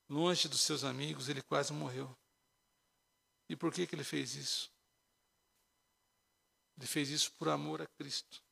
longe 0.09 0.49
dos 0.49 0.61
seus 0.61 0.83
amigos, 0.83 1.29
ele 1.29 1.43
quase 1.43 1.73
morreu. 1.73 2.17
E 3.49 3.57
por 3.57 3.73
que, 3.73 3.87
que 3.87 3.95
ele 3.95 4.05
fez 4.05 4.35
isso? 4.35 4.71
Ele 6.77 6.87
fez 6.87 7.09
isso 7.11 7.33
por 7.33 7.49
amor 7.49 7.81
a 7.81 7.87
Cristo. 7.87 8.43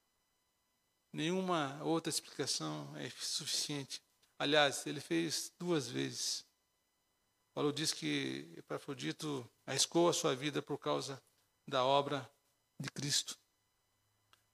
Nenhuma 1.13 1.83
outra 1.83 2.11
explicação 2.11 2.97
é 2.97 3.09
suficiente. 3.11 4.03
Aliás, 4.39 4.87
ele 4.87 5.01
fez 5.01 5.53
duas 5.59 5.89
vezes. 5.89 6.46
Paulo 7.57 7.73
diz 7.73 7.91
que 7.91 8.53
Epafrodito 8.55 9.51
arriscou 9.65 10.11
a 10.11 10.13
sua 10.13 10.37
vida 10.37 10.61
por 10.61 10.77
causa 10.77 11.19
da 11.67 11.83
obra 11.83 12.31
de 12.79 12.91
Cristo. 12.91 13.35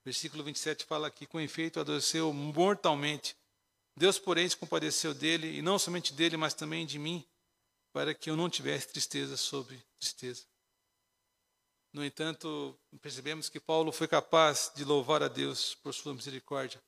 Versículo 0.05 0.44
27 0.44 0.84
fala 0.84 1.11
que, 1.11 1.26
com 1.26 1.40
efeito, 1.40 1.80
adoeceu 1.80 2.32
mortalmente. 2.32 3.36
Deus, 3.96 4.20
porém, 4.20 4.48
se 4.48 4.57
compadeceu 4.57 5.12
dele, 5.12 5.48
e 5.48 5.61
não 5.61 5.80
somente 5.80 6.12
dele, 6.12 6.36
mas 6.36 6.55
também 6.55 6.86
de 6.86 6.96
mim, 6.96 7.26
para 7.92 8.14
que 8.14 8.30
eu 8.30 8.36
não 8.36 8.48
tivesse 8.48 8.86
tristeza 8.86 9.36
sobre 9.36 9.84
tristeza. 9.98 10.46
No 11.92 12.05
entanto, 12.05 12.78
percebemos 13.00 13.48
que 13.48 13.59
Paulo 13.59 13.90
foi 13.90 14.07
capaz 14.07 14.70
de 14.76 14.84
louvar 14.84 15.24
a 15.24 15.28
Deus 15.28 15.74
por 15.74 15.92
sua 15.92 16.14
misericórdia, 16.14 16.80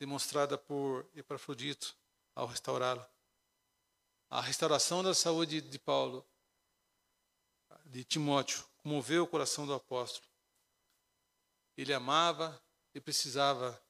demonstrada 0.00 0.56
por 0.56 1.06
Epafrodito 1.14 1.94
ao 2.34 2.46
restaurá-lo. 2.46 3.06
A 4.30 4.42
restauração 4.42 5.02
da 5.02 5.14
saúde 5.14 5.60
de 5.62 5.78
Paulo, 5.78 6.26
de 7.86 8.04
Timóteo, 8.04 8.62
comoveu 8.82 9.24
o 9.24 9.26
coração 9.26 9.66
do 9.66 9.72
apóstolo. 9.72 10.26
Ele 11.76 11.94
amava 11.94 12.62
e 12.94 13.00
precisava 13.00 13.82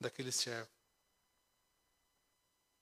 daquele 0.00 0.32
servo. 0.32 0.70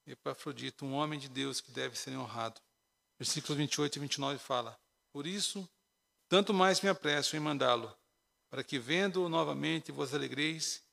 Epafrodito, 0.07 0.83
um 0.83 0.93
homem 0.93 1.19
de 1.19 1.29
Deus 1.29 1.61
que 1.61 1.71
deve 1.71 1.95
ser 1.95 2.17
honrado. 2.17 2.59
Versículos 3.19 3.55
28 3.57 3.97
e 3.97 3.99
29 3.99 4.39
fala: 4.39 4.79
Por 5.13 5.27
isso, 5.27 5.69
tanto 6.27 6.55
mais 6.55 6.81
me 6.81 6.89
apresso 6.89 7.35
em 7.35 7.39
mandá-lo, 7.39 7.95
para 8.49 8.63
que 8.63 8.79
vendo-o 8.79 9.29
novamente 9.29 9.91
vos 9.91 10.11
alegreis 10.13 10.83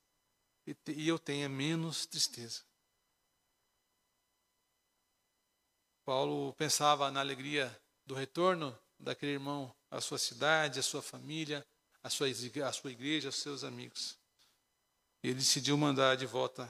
e 0.66 1.08
eu 1.08 1.18
tenha 1.18 1.48
menos 1.48 2.04
tristeza. 2.04 2.67
Paulo 6.08 6.54
pensava 6.54 7.10
na 7.10 7.20
alegria 7.20 7.68
do 8.06 8.14
retorno 8.14 8.74
daquele 8.98 9.32
irmão 9.32 9.76
à 9.90 10.00
sua 10.00 10.16
cidade, 10.16 10.80
à 10.80 10.82
sua 10.82 11.02
família, 11.02 11.62
à 12.02 12.08
sua, 12.08 12.28
à 12.66 12.72
sua 12.72 12.90
igreja, 12.90 13.28
aos 13.28 13.36
seus 13.36 13.62
amigos. 13.62 14.18
Ele 15.22 15.34
decidiu 15.34 15.76
mandar 15.76 16.16
de 16.16 16.24
volta 16.24 16.66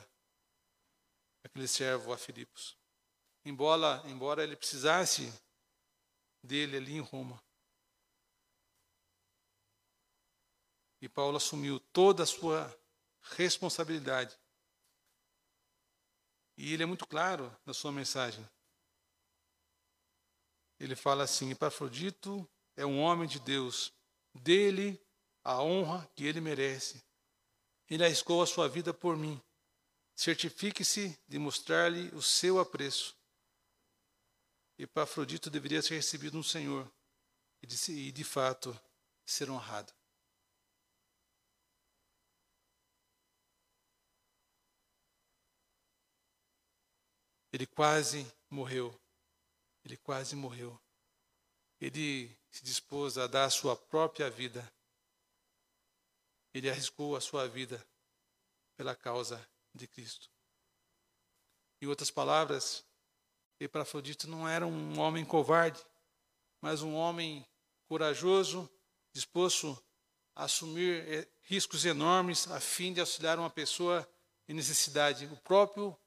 aquele 1.45 1.68
servo 1.68 2.12
a 2.12 2.18
Filipos. 2.18 2.76
Embora, 3.45 4.03
embora 4.07 4.43
ele 4.43 4.57
precisasse 4.57 5.32
dele 6.43 6.76
ali 6.76 6.95
em 6.97 7.01
Roma. 7.01 7.41
E 11.01 11.09
Paulo 11.09 11.36
assumiu 11.36 11.78
toda 11.93 12.24
a 12.24 12.26
sua 12.26 12.76
responsabilidade. 13.36 14.36
E 16.57 16.72
ele 16.74 16.82
é 16.82 16.86
muito 16.86 17.07
claro 17.07 17.57
na 17.64 17.72
sua 17.72 17.93
mensagem. 17.93 18.45
Ele 20.79 20.95
fala 20.95 21.24
assim: 21.24 21.51
Epafrodito 21.51 22.49
é 22.76 22.87
um 22.87 23.01
homem 23.01 23.29
de 23.29 23.41
Deus, 23.41 23.93
dele 24.35 25.01
a 25.43 25.62
honra 25.62 26.09
que 26.14 26.24
ele 26.24 26.41
merece. 26.41 27.03
Ele 27.89 28.05
arriscou 28.05 28.43
a 28.43 28.47
sua 28.47 28.68
vida 28.68 28.93
por 28.93 29.16
mim. 29.16 29.41
Certifique-se 30.14 31.18
de 31.26 31.39
mostrar-lhe 31.39 32.09
o 32.14 32.20
seu 32.20 32.59
apreço. 32.59 33.16
Epafrodito 34.79 35.49
deveria 35.49 35.83
ser 35.83 35.95
recebido 35.95 36.37
no 36.37 36.45
Senhor 36.45 36.91
e 37.62 37.66
de, 37.66 37.93
e 37.93 38.12
de 38.12 38.24
fato 38.24 38.79
ser 39.24 39.51
honrado. 39.51 39.93
Ele 47.53 47.66
quase 47.66 48.26
morreu. 48.51 48.95
Ele 49.89 49.97
quase 49.97 50.36
morreu. 50.36 50.78
Ele 51.80 52.36
se 52.51 52.62
dispôs 52.62 53.16
a 53.16 53.26
dar 53.26 53.45
a 53.45 53.51
sua 53.51 53.74
própria 53.74 54.28
vida. 54.28 54.70
Ele 56.53 56.68
arriscou 56.68 57.16
a 57.16 57.22
sua 57.22 57.49
vida 57.49 57.82
pela 58.76 58.95
causa 58.95 59.43
de 59.74 59.89
Cristo. 59.89 60.28
Em 61.80 61.86
outras 61.86 62.11
palavras, 62.11 62.84
Epafrodito 63.59 64.28
não 64.28 64.47
era 64.47 64.66
um 64.66 64.99
homem 64.99 65.24
covarde, 65.24 65.82
mas 66.61 66.82
um 66.82 66.95
homem 66.95 67.47
corajoso, 67.86 68.68
disposto 69.14 69.82
a 70.34 70.45
assumir 70.45 71.09
eh, 71.09 71.28
riscos 71.45 71.86
enormes 71.86 72.47
a 72.51 72.61
fim 72.61 72.93
de 72.93 73.01
auxiliar 73.01 73.39
uma 73.39 73.49
pessoa 73.49 74.07
em 74.47 74.53
necessidade. 74.53 75.24
O 75.24 75.36
próprio 75.39 75.99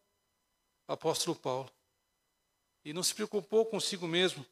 apóstolo 0.87 1.35
Paulo. 1.35 1.80
E 2.83 2.93
não 2.93 3.03
se 3.03 3.13
preocupou 3.13 3.65
consigo 3.65 4.07
mesmo. 4.07 4.45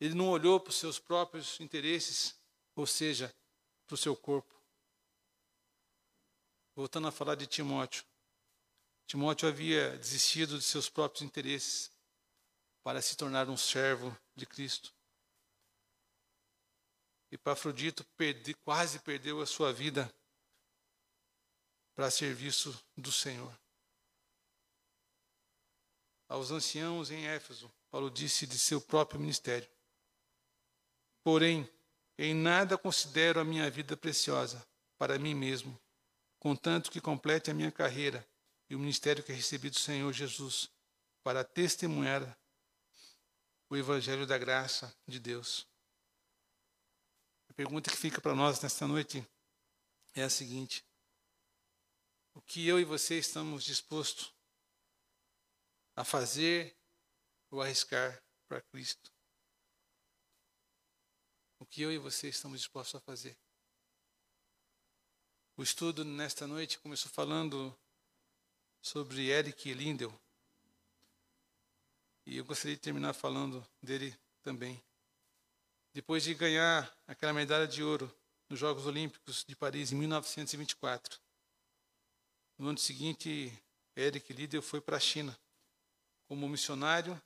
Ele 0.00 0.14
não 0.14 0.28
olhou 0.28 0.58
para 0.58 0.70
os 0.70 0.76
seus 0.76 0.98
próprios 0.98 1.60
interesses, 1.60 2.34
ou 2.74 2.86
seja, 2.86 3.34
para 3.86 3.94
o 3.94 3.98
seu 3.98 4.16
corpo. 4.16 4.52
Voltando 6.74 7.08
a 7.08 7.12
falar 7.12 7.36
de 7.36 7.46
Timóteo. 7.46 8.04
Timóteo 9.06 9.48
havia 9.48 9.96
desistido 9.96 10.58
de 10.58 10.64
seus 10.64 10.88
próprios 10.88 11.22
interesses 11.22 11.90
para 12.82 13.00
se 13.00 13.16
tornar 13.16 13.48
um 13.48 13.56
servo 13.56 14.16
de 14.34 14.44
Cristo. 14.44 14.92
E 17.30 17.38
Pafrodito 17.38 18.04
perdi, 18.16 18.54
quase 18.54 18.98
perdeu 18.98 19.40
a 19.40 19.46
sua 19.46 19.72
vida 19.72 20.12
para 21.94 22.10
serviço 22.10 22.78
do 22.96 23.12
Senhor. 23.12 23.63
Aos 26.34 26.50
anciãos 26.50 27.12
em 27.12 27.28
Éfeso, 27.28 27.72
Paulo 27.92 28.10
disse 28.10 28.44
de 28.44 28.58
seu 28.58 28.80
próprio 28.80 29.20
ministério: 29.20 29.70
Porém, 31.22 31.70
em 32.18 32.34
nada 32.34 32.76
considero 32.76 33.38
a 33.38 33.44
minha 33.44 33.70
vida 33.70 33.96
preciosa 33.96 34.66
para 34.98 35.16
mim 35.16 35.32
mesmo, 35.32 35.80
contanto 36.40 36.90
que 36.90 37.00
complete 37.00 37.52
a 37.52 37.54
minha 37.54 37.70
carreira 37.70 38.28
e 38.68 38.74
o 38.74 38.80
ministério 38.80 39.22
que 39.22 39.32
recebi 39.32 39.70
do 39.70 39.78
Senhor 39.78 40.12
Jesus 40.12 40.68
para 41.22 41.44
testemunhar 41.44 42.36
o 43.70 43.76
evangelho 43.76 44.26
da 44.26 44.36
graça 44.36 44.92
de 45.06 45.20
Deus. 45.20 45.68
A 47.48 47.52
pergunta 47.52 47.92
que 47.92 47.96
fica 47.96 48.20
para 48.20 48.34
nós 48.34 48.60
nesta 48.60 48.88
noite 48.88 49.24
é 50.16 50.24
a 50.24 50.28
seguinte: 50.28 50.84
o 52.34 52.40
que 52.40 52.66
eu 52.66 52.80
e 52.80 52.84
você 52.84 53.20
estamos 53.20 53.62
dispostos 53.62 54.33
a 55.96 56.04
fazer 56.04 56.76
ou 57.50 57.62
arriscar 57.62 58.22
para 58.48 58.60
Cristo? 58.60 59.12
O 61.58 61.66
que 61.66 61.82
eu 61.82 61.92
e 61.92 61.98
você 61.98 62.28
estamos 62.28 62.58
dispostos 62.58 62.96
a 62.96 63.00
fazer? 63.00 63.36
O 65.56 65.62
estudo 65.62 66.04
nesta 66.04 66.46
noite 66.46 66.78
começou 66.80 67.10
falando 67.10 67.76
sobre 68.82 69.28
Eric 69.28 69.72
Lindell. 69.72 70.12
E 72.26 72.36
eu 72.36 72.44
gostaria 72.44 72.74
de 72.74 72.82
terminar 72.82 73.12
falando 73.12 73.66
dele 73.82 74.16
também. 74.42 74.82
Depois 75.92 76.24
de 76.24 76.34
ganhar 76.34 76.92
aquela 77.06 77.32
medalha 77.32 77.68
de 77.68 77.82
ouro 77.82 78.12
nos 78.48 78.58
Jogos 78.58 78.84
Olímpicos 78.84 79.44
de 79.44 79.54
Paris 79.54 79.92
em 79.92 79.96
1924, 79.96 81.20
no 82.58 82.68
ano 82.68 82.78
seguinte, 82.78 83.52
Eric 83.96 84.32
Liddell 84.32 84.62
foi 84.62 84.80
para 84.80 84.96
a 84.96 85.00
China 85.00 85.38
como 86.34 86.48
missionário 86.48 87.22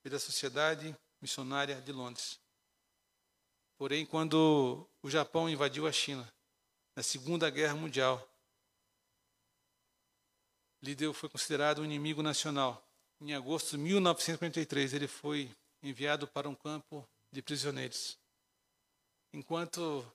pela 0.00 0.16
Sociedade 0.16 0.96
Missionária 1.20 1.80
de 1.80 1.90
Londres. 1.90 2.38
Porém, 3.76 4.06
quando 4.06 4.88
o 5.02 5.10
Japão 5.10 5.50
invadiu 5.50 5.88
a 5.88 5.92
China, 5.92 6.32
na 6.94 7.02
Segunda 7.02 7.50
Guerra 7.50 7.74
Mundial, 7.74 8.24
Liddell 10.80 11.12
foi 11.12 11.28
considerado 11.28 11.80
um 11.80 11.84
inimigo 11.84 12.22
nacional. 12.22 12.80
Em 13.20 13.34
agosto 13.34 13.72
de 13.72 13.78
1943, 13.78 14.94
ele 14.94 15.08
foi 15.08 15.52
enviado 15.82 16.28
para 16.28 16.48
um 16.48 16.54
campo 16.54 17.04
de 17.32 17.42
prisioneiros. 17.42 18.16
Enquanto 19.32 20.06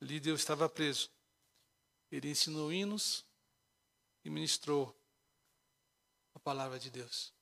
Liddell 0.00 0.36
estava 0.36 0.68
preso, 0.68 1.10
ele 2.08 2.30
ensinou 2.30 2.72
hinos 2.72 3.24
e 4.24 4.30
ministrou 4.30 4.96
a 6.34 6.38
palavra 6.38 6.78
de 6.78 6.88
Deus. 6.88 7.36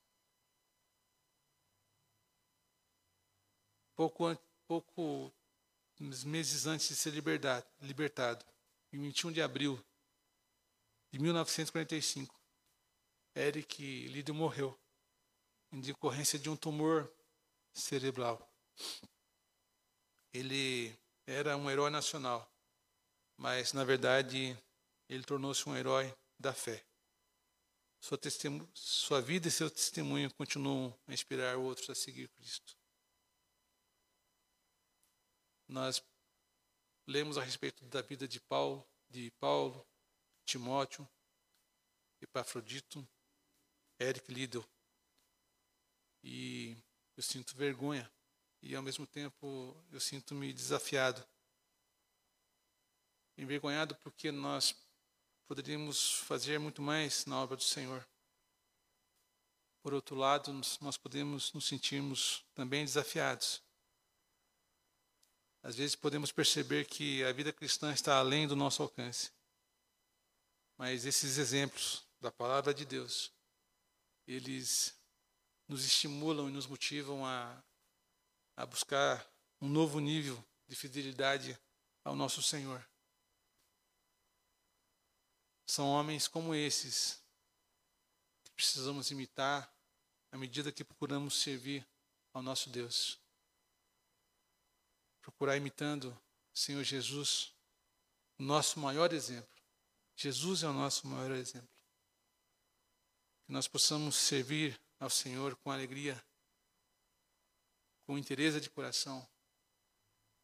Pouco, 3.96 4.38
pouco 4.68 5.32
meses 5.98 6.66
antes 6.66 6.88
de 6.88 6.94
ser 6.94 7.10
libertado, 7.10 7.66
libertado, 7.80 8.44
em 8.92 9.00
21 9.00 9.32
de 9.32 9.42
abril 9.42 9.82
de 11.10 11.18
1945, 11.18 12.38
Eric 13.34 14.08
Liddell 14.08 14.34
morreu 14.34 14.78
em 15.72 15.80
decorrência 15.80 16.38
de 16.38 16.50
um 16.50 16.56
tumor 16.56 17.10
cerebral. 17.72 18.50
Ele 20.32 20.94
era 21.26 21.56
um 21.56 21.70
herói 21.70 21.90
nacional, 21.90 22.50
mas 23.36 23.72
na 23.72 23.84
verdade 23.84 24.56
ele 25.08 25.24
tornou-se 25.24 25.66
um 25.68 25.76
herói 25.76 26.14
da 26.38 26.52
fé. 26.52 26.84
Sua, 27.98 28.18
sua 28.74 29.20
vida 29.22 29.48
e 29.48 29.50
seu 29.50 29.70
testemunho 29.70 30.32
continuam 30.34 30.94
a 31.08 31.14
inspirar 31.14 31.56
outros 31.56 31.88
a 31.88 31.94
seguir 31.94 32.28
Cristo. 32.28 32.75
Nós 35.68 36.02
lemos 37.06 37.36
a 37.38 37.42
respeito 37.42 37.84
da 37.86 38.02
vida 38.02 38.26
de 38.26 38.40
Paulo, 38.40 38.86
de 39.08 39.30
Paulo, 39.32 39.86
Timóteo, 40.44 41.08
Epafrodito, 42.20 43.06
Eric 43.98 44.32
Liddell. 44.32 44.64
E 46.22 46.76
eu 47.16 47.22
sinto 47.22 47.56
vergonha 47.56 48.10
e 48.62 48.74
ao 48.74 48.82
mesmo 48.82 49.06
tempo 49.06 49.76
eu 49.92 50.00
sinto-me 50.00 50.52
desafiado. 50.52 51.24
Envergonhado 53.36 53.94
porque 53.96 54.32
nós 54.32 54.74
poderíamos 55.46 56.14
fazer 56.20 56.58
muito 56.58 56.82
mais 56.82 57.26
na 57.26 57.40
obra 57.40 57.56
do 57.56 57.62
Senhor. 57.62 58.06
Por 59.82 59.94
outro 59.94 60.16
lado, 60.16 60.52
nós 60.80 60.96
podemos 60.96 61.52
nos 61.52 61.66
sentirmos 61.66 62.44
também 62.54 62.84
desafiados. 62.84 63.62
Às 65.66 65.74
vezes 65.74 65.96
podemos 65.96 66.30
perceber 66.30 66.86
que 66.86 67.24
a 67.24 67.32
vida 67.32 67.52
cristã 67.52 67.92
está 67.92 68.18
além 68.18 68.46
do 68.46 68.54
nosso 68.54 68.84
alcance. 68.84 69.32
Mas 70.78 71.04
esses 71.04 71.38
exemplos 71.38 72.04
da 72.20 72.30
palavra 72.30 72.72
de 72.72 72.84
Deus, 72.84 73.32
eles 74.28 74.94
nos 75.66 75.84
estimulam 75.84 76.48
e 76.48 76.52
nos 76.52 76.68
motivam 76.68 77.26
a, 77.26 77.60
a 78.56 78.64
buscar 78.64 79.28
um 79.60 79.68
novo 79.68 79.98
nível 79.98 80.40
de 80.68 80.76
fidelidade 80.76 81.58
ao 82.04 82.14
nosso 82.14 82.40
Senhor. 82.40 82.88
São 85.66 85.88
homens 85.88 86.28
como 86.28 86.54
esses 86.54 87.20
que 88.44 88.52
precisamos 88.52 89.10
imitar 89.10 89.68
à 90.30 90.38
medida 90.38 90.70
que 90.70 90.84
procuramos 90.84 91.34
servir 91.42 91.84
ao 92.32 92.40
nosso 92.40 92.70
Deus. 92.70 93.18
Procurar 95.26 95.56
imitando 95.56 96.16
o 96.54 96.58
Senhor 96.58 96.82
Jesus, 96.84 97.52
o 98.38 98.42
nosso 98.42 98.78
maior 98.78 99.12
exemplo. 99.12 99.50
Jesus 100.14 100.62
é 100.62 100.68
o 100.68 100.72
nosso 100.72 101.06
maior 101.06 101.32
exemplo. 101.32 101.68
Que 103.44 103.52
nós 103.52 103.68
possamos 103.68 104.16
servir 104.16 104.80
ao 104.98 105.10
Senhor 105.10 105.54
com 105.56 105.70
alegria, 105.70 106.24
com 108.06 108.16
interesse 108.16 108.60
de 108.60 108.70
coração. 108.70 109.20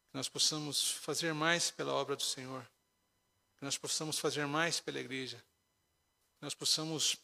Que 0.09 0.17
nós 0.17 0.29
possamos 0.29 0.91
fazer 0.91 1.33
mais 1.33 1.71
pela 1.71 1.93
obra 1.93 2.15
do 2.15 2.23
Senhor 2.23 2.69
que 3.63 3.65
nós 3.65 3.77
possamos 3.77 4.19
fazer 4.19 4.45
mais 4.45 4.81
pela 4.81 4.99
igreja, 4.99 5.37
que 5.37 6.41
nós 6.41 6.53
possamos 6.53 7.15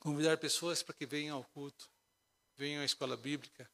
convidar 0.00 0.36
pessoas 0.36 0.82
para 0.82 0.92
que 0.92 1.06
venham 1.06 1.36
ao 1.36 1.44
culto, 1.44 1.88
venham 2.56 2.82
à 2.82 2.84
escola 2.84 3.16
bíblica, 3.16 3.70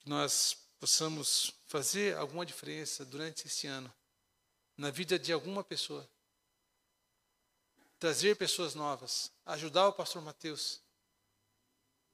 que 0.00 0.06
nós 0.06 0.63
possamos 0.84 1.50
fazer 1.64 2.14
alguma 2.14 2.44
diferença 2.44 3.06
durante 3.06 3.46
esse 3.46 3.66
ano 3.66 3.90
na 4.76 4.90
vida 4.90 5.18
de 5.18 5.32
alguma 5.32 5.64
pessoa, 5.64 6.06
trazer 7.98 8.36
pessoas 8.36 8.74
novas, 8.74 9.32
ajudar 9.46 9.88
o 9.88 9.94
pastor 9.94 10.20
Mateus, 10.20 10.82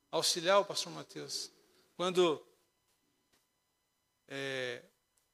auxiliar 0.08 0.60
o 0.60 0.64
pastor 0.64 0.92
Mateus. 0.92 1.50
Quando 1.96 2.40
é, 4.28 4.84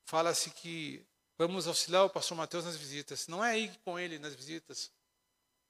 fala-se 0.07 0.51
que 0.53 1.05
Vamos 1.39 1.67
auxiliar 1.67 2.07
o 2.07 2.09
pastor 2.09 2.35
Mateus 2.35 2.65
nas 2.65 2.77
visitas. 2.77 3.29
Não 3.29 3.45
é 3.45 3.59
ir 3.59 3.79
com 3.85 3.99
ele 3.99 4.19
nas 4.19 4.35
visitas, 4.35 4.91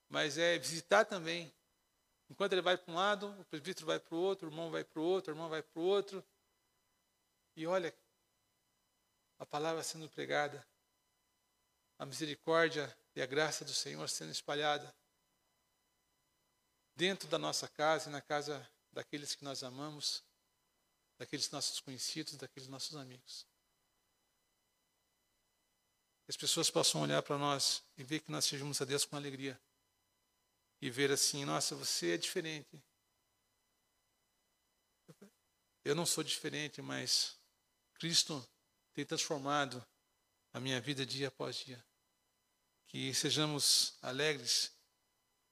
mas 0.09 0.39
é 0.39 0.57
visitar 0.57 1.05
também. 1.05 1.53
Enquanto 2.31 2.53
ele 2.53 2.63
vai 2.63 2.79
para 2.79 2.93
um 2.93 2.95
lado, 2.95 3.35
o 3.41 3.45
presbítero 3.47 3.85
vai 3.85 3.99
para 3.99 4.15
o 4.15 4.19
outro, 4.21 4.47
o 4.47 4.53
irmão 4.53 4.71
vai 4.71 4.85
para 4.85 5.01
o 5.01 5.05
outro, 5.05 5.33
o 5.33 5.35
irmão 5.35 5.49
vai 5.49 5.65
para 5.65 5.81
o 5.81 5.83
outro. 5.83 6.25
E 7.57 7.67
olha, 7.67 7.93
a 9.39 9.47
palavra 9.47 9.83
sendo 9.83 10.09
pregada, 10.09 10.65
a 11.99 12.07
misericórdia 12.07 12.95
e 13.15 13.23
a 13.23 13.27
graça 13.27 13.65
do 13.65 13.73
Senhor 13.73 14.09
sendo 14.09 14.31
espalhada 14.31 14.95
dentro 16.95 17.29
da 17.29 17.39
nossa 17.39 17.67
casa 17.67 18.09
e 18.09 18.13
na 18.13 18.21
casa 18.21 18.65
daqueles 18.93 19.35
que 19.35 19.43
nós 19.43 19.63
amamos, 19.63 20.23
daqueles 21.19 21.51
nossos 21.51 21.81
conhecidos, 21.81 22.37
daqueles 22.37 22.69
nossos 22.69 22.95
amigos 22.95 23.47
as 26.29 26.37
pessoas 26.37 26.71
possam 26.71 27.03
olhar 27.03 27.23
para 27.23 27.39
nós 27.39 27.85
e 27.97 28.03
ver 28.03 28.21
que 28.21 28.33
nós 28.33 28.45
sejamos 28.45 28.81
a 28.83 28.85
Deus 28.85 29.05
com 29.05 29.17
alegria. 29.17 29.61
E 30.81 30.91
ver 30.91 31.11
assim, 31.11 31.45
nossa, 31.45 31.75
você 31.77 32.15
é 32.15 32.17
diferente. 32.17 32.83
Eu 35.85 35.95
não 35.95 36.05
sou 36.05 36.25
diferente, 36.25 36.83
mas 36.83 37.36
Cristo 37.99 38.47
tem 38.93 39.05
transformado 39.05 39.85
a 40.53 40.61
minha 40.61 40.81
vida 40.81 41.05
dia 41.05 41.29
após 41.29 41.57
dia. 41.57 41.85
Que 42.87 43.13
sejamos 43.15 43.97
alegres, 44.01 44.73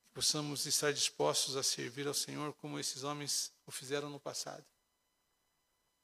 que 0.02 0.08
possamos 0.10 0.66
estar 0.66 0.92
dispostos 0.92 1.56
a 1.56 1.62
servir 1.62 2.06
ao 2.06 2.14
Senhor 2.14 2.54
como 2.54 2.78
esses 2.78 3.02
homens 3.02 3.52
o 3.66 3.70
fizeram 3.70 4.08
no 4.08 4.20
passado. 4.20 4.64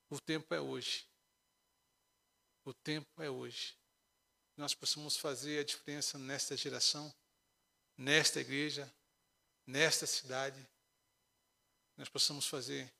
O 0.09 0.21
tempo 0.21 0.53
é 0.55 0.61
hoje. 0.61 1.07
O 2.65 2.75
tempo 2.75 3.23
é 3.23 3.31
hoje 3.31 3.81
nós 4.61 4.75
possamos 4.75 5.17
fazer 5.17 5.59
a 5.61 5.65
diferença 5.65 6.19
nesta 6.19 6.55
geração, 6.55 7.13
nesta 7.97 8.41
igreja, 8.41 8.93
nesta 9.67 10.07
cidade, 10.07 10.69
nós 11.97 12.11
possamos 12.11 12.47
fazer 12.47 12.93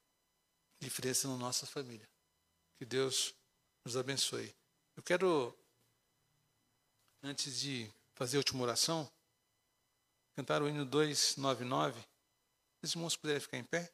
diferença 0.81 1.29
na 1.29 1.37
nossa 1.37 1.67
família. 1.67 2.09
Que 2.81 2.87
Deus 2.87 3.35
nos 3.85 3.95
abençoe. 3.95 4.57
Eu 4.97 5.03
quero, 5.03 5.55
antes 7.23 7.61
de 7.61 7.93
fazer 8.15 8.39
a 8.39 8.41
última 8.41 8.63
oração, 8.63 9.07
cantar 10.35 10.63
o 10.63 10.67
hino 10.67 10.87
299. 10.87 12.03
Os 12.83 12.93
irmãos 12.93 13.19
puderem 13.19 13.39
ficar 13.39 13.59
em 13.59 13.65
pé. 13.65 13.93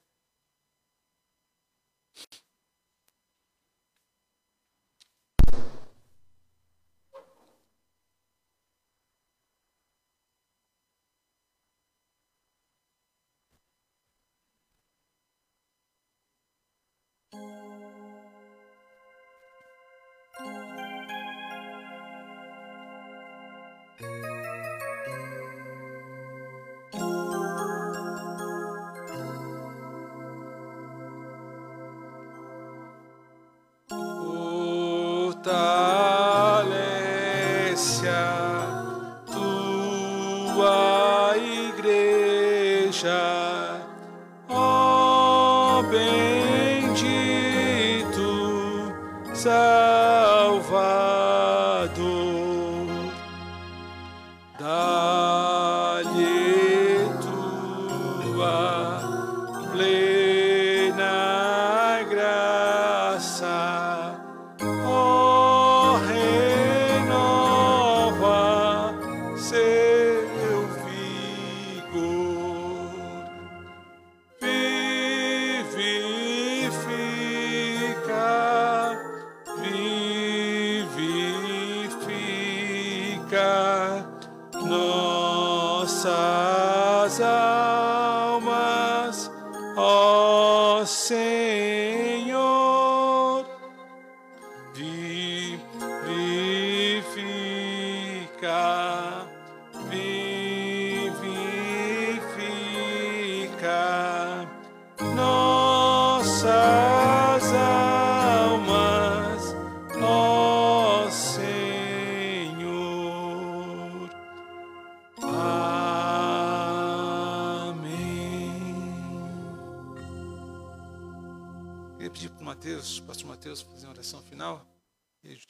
Final. 124.36 124.66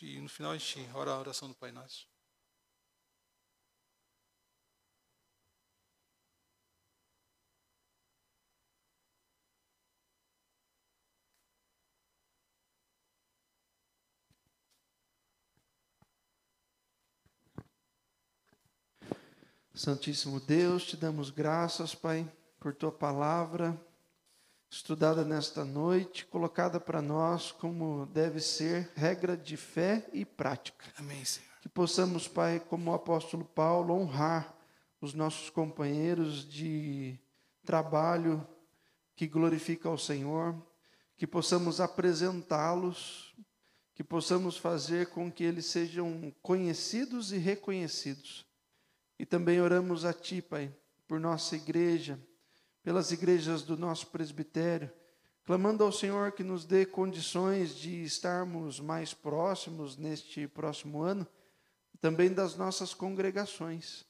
E 0.00 0.20
no 0.20 0.28
final 0.28 0.52
a 0.52 0.56
gente 0.56 0.88
ora 0.94 1.10
a 1.10 1.18
oração 1.18 1.48
do 1.48 1.54
Pai 1.56 1.72
Nosso. 1.72 2.08
Santíssimo 19.74 20.40
Deus, 20.40 20.86
te 20.86 20.96
damos 20.96 21.28
graças, 21.30 21.94
Pai, 21.94 22.26
por 22.58 22.72
tua 22.72 22.90
palavra 22.90 23.78
estudada 24.76 25.24
nesta 25.24 25.64
noite, 25.64 26.26
colocada 26.26 26.78
para 26.78 27.00
nós 27.00 27.50
como 27.50 28.04
deve 28.12 28.40
ser 28.40 28.90
regra 28.94 29.34
de 29.34 29.56
fé 29.56 30.06
e 30.12 30.22
prática. 30.22 30.84
Amém, 30.98 31.24
Senhor. 31.24 31.48
Que 31.62 31.68
possamos, 31.68 32.28
Pai, 32.28 32.60
como 32.60 32.90
o 32.90 32.94
apóstolo 32.94 33.42
Paulo, 33.42 33.94
honrar 33.94 34.54
os 35.00 35.14
nossos 35.14 35.48
companheiros 35.48 36.46
de 36.46 37.18
trabalho 37.64 38.46
que 39.16 39.26
glorifica 39.26 39.88
ao 39.88 39.96
Senhor, 39.96 40.54
que 41.16 41.26
possamos 41.26 41.80
apresentá-los, 41.80 43.34
que 43.94 44.04
possamos 44.04 44.58
fazer 44.58 45.06
com 45.06 45.32
que 45.32 45.42
eles 45.42 45.64
sejam 45.64 46.30
conhecidos 46.42 47.32
e 47.32 47.38
reconhecidos. 47.38 48.44
E 49.18 49.24
também 49.24 49.58
oramos 49.58 50.04
a 50.04 50.12
Ti, 50.12 50.42
Pai, 50.42 50.70
por 51.08 51.18
nossa 51.18 51.56
igreja, 51.56 52.20
pelas 52.86 53.10
igrejas 53.10 53.62
do 53.62 53.76
nosso 53.76 54.06
presbitério, 54.06 54.88
clamando 55.44 55.82
ao 55.82 55.90
Senhor 55.90 56.30
que 56.30 56.44
nos 56.44 56.64
dê 56.64 56.86
condições 56.86 57.74
de 57.74 58.04
estarmos 58.04 58.78
mais 58.78 59.12
próximos 59.12 59.96
neste 59.96 60.46
próximo 60.46 61.02
ano, 61.02 61.26
também 62.00 62.32
das 62.32 62.54
nossas 62.54 62.94
congregações, 62.94 64.04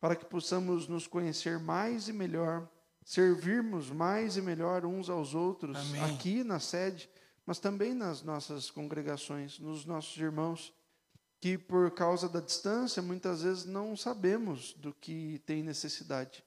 para 0.00 0.16
que 0.16 0.24
possamos 0.24 0.88
nos 0.88 1.06
conhecer 1.06 1.58
mais 1.58 2.08
e 2.08 2.12
melhor, 2.14 2.66
servirmos 3.04 3.90
mais 3.90 4.38
e 4.38 4.40
melhor 4.40 4.86
uns 4.86 5.10
aos 5.10 5.34
outros, 5.34 5.76
Amém. 5.76 6.02
aqui 6.02 6.42
na 6.42 6.58
sede, 6.58 7.10
mas 7.44 7.58
também 7.58 7.92
nas 7.92 8.22
nossas 8.22 8.70
congregações, 8.70 9.58
nos 9.58 9.84
nossos 9.84 10.16
irmãos 10.16 10.72
que 11.38 11.58
por 11.58 11.90
causa 11.90 12.30
da 12.30 12.40
distância 12.40 13.02
muitas 13.02 13.42
vezes 13.42 13.66
não 13.66 13.94
sabemos 13.94 14.72
do 14.72 14.90
que 14.94 15.38
tem 15.44 15.62
necessidade, 15.62 16.42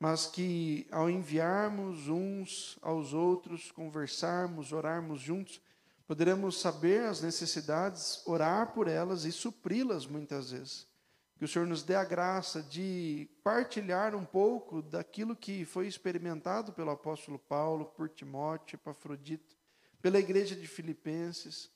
mas 0.00 0.24
que 0.24 0.88
ao 0.90 1.10
enviarmos 1.10 2.08
uns 2.08 2.78
aos 2.80 3.12
outros, 3.12 3.70
conversarmos, 3.70 4.72
orarmos 4.72 5.20
juntos, 5.20 5.60
poderemos 6.06 6.58
saber 6.58 7.02
as 7.02 7.20
necessidades, 7.20 8.22
orar 8.26 8.72
por 8.72 8.88
elas 8.88 9.26
e 9.26 9.30
supri-las 9.30 10.06
muitas 10.06 10.52
vezes. 10.52 10.88
Que 11.36 11.44
o 11.44 11.48
Senhor 11.48 11.68
nos 11.68 11.82
dê 11.82 11.94
a 11.94 12.04
graça 12.04 12.62
de 12.62 13.28
partilhar 13.44 14.14
um 14.14 14.24
pouco 14.24 14.80
daquilo 14.80 15.36
que 15.36 15.66
foi 15.66 15.86
experimentado 15.86 16.72
pelo 16.72 16.90
apóstolo 16.90 17.38
Paulo, 17.38 17.84
por 17.84 18.08
Timóteo, 18.08 18.76
Epafrodito, 18.76 19.54
pela 20.00 20.18
igreja 20.18 20.56
de 20.56 20.66
Filipenses, 20.66 21.70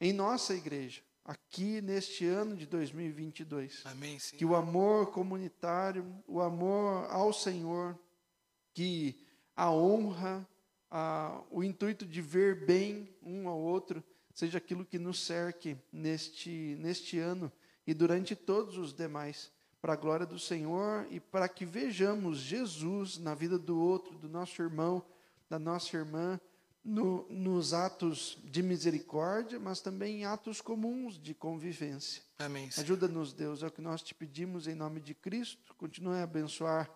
em 0.00 0.12
nossa 0.12 0.54
igreja 0.54 1.02
aqui 1.24 1.80
neste 1.80 2.26
ano 2.26 2.54
de 2.54 2.66
2022. 2.66 3.82
Amém, 3.86 4.18
Senhor. 4.18 4.38
Que 4.38 4.44
o 4.44 4.54
amor 4.54 5.10
comunitário, 5.10 6.04
o 6.26 6.40
amor 6.40 7.06
ao 7.10 7.32
Senhor, 7.32 7.98
que 8.74 9.24
a 9.56 9.70
honra, 9.70 10.46
a, 10.90 11.42
o 11.50 11.64
intuito 11.64 12.04
de 12.04 12.20
ver 12.20 12.66
bem 12.66 13.08
um 13.22 13.48
ao 13.48 13.58
outro, 13.58 14.04
seja 14.34 14.58
aquilo 14.58 14.84
que 14.84 14.98
nos 14.98 15.24
cerque 15.24 15.76
neste, 15.90 16.76
neste 16.78 17.18
ano 17.18 17.50
e 17.86 17.94
durante 17.94 18.36
todos 18.36 18.76
os 18.76 18.92
demais, 18.92 19.50
para 19.80 19.92
a 19.92 19.96
glória 19.96 20.24
do 20.24 20.38
Senhor 20.38 21.06
e 21.10 21.20
para 21.20 21.48
que 21.48 21.64
vejamos 21.64 22.38
Jesus 22.38 23.18
na 23.18 23.34
vida 23.34 23.58
do 23.58 23.78
outro, 23.78 24.18
do 24.18 24.28
nosso 24.28 24.62
irmão, 24.62 25.04
da 25.48 25.58
nossa 25.58 25.94
irmã, 25.94 26.40
no, 26.84 27.26
nos 27.30 27.72
atos 27.72 28.38
de 28.44 28.62
misericórdia, 28.62 29.58
mas 29.58 29.80
também 29.80 30.20
em 30.20 30.24
atos 30.26 30.60
comuns 30.60 31.18
de 31.18 31.32
convivência. 31.32 32.22
Amém. 32.38 32.68
Ajuda-nos, 32.76 33.32
Deus, 33.32 33.62
é 33.62 33.66
o 33.66 33.70
que 33.70 33.80
nós 33.80 34.02
te 34.02 34.14
pedimos 34.14 34.68
em 34.68 34.74
nome 34.74 35.00
de 35.00 35.14
Cristo. 35.14 35.74
Continue 35.76 36.18
a 36.18 36.24
abençoar 36.24 36.90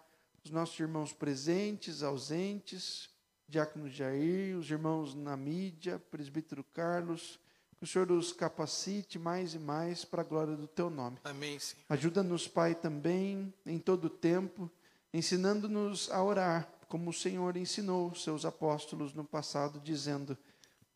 os 0.45 0.51
nossos 0.51 0.79
irmãos 0.79 1.13
presentes, 1.13 2.03
ausentes, 2.03 3.09
Diácono 3.49 3.89
Jair, 3.89 4.59
os 4.59 4.71
irmãos 4.71 5.15
na 5.15 5.37
mídia, 5.37 5.99
Presbítero 6.11 6.63
Carlos. 6.63 7.41
Que 7.79 7.85
o 7.85 7.87
Senhor 7.87 8.11
os 8.11 8.33
capacite 8.33 9.19
mais 9.19 9.55
e 9.55 9.59
mais 9.59 10.05
para 10.05 10.23
a 10.23 10.25
glória 10.25 10.57
do 10.57 10.67
teu 10.67 10.91
nome. 10.91 11.17
Amém, 11.23 11.59
Senhor. 11.61 11.85
Ajuda-nos, 11.89 12.49
Pai, 12.49 12.75
também, 12.75 13.55
em 13.65 13.79
todo 13.79 14.07
o 14.07 14.11
tempo, 14.11 14.69
ensinando-nos 15.15 16.11
a 16.11 16.23
orar, 16.23 16.69
como 16.89 17.11
o 17.11 17.15
Senhor 17.15 17.57
ensinou 17.57 18.15
seus 18.15 18.45
apóstolos 18.45 19.13
no 19.13 19.25
passado, 19.25 19.79
dizendo: 19.79 20.37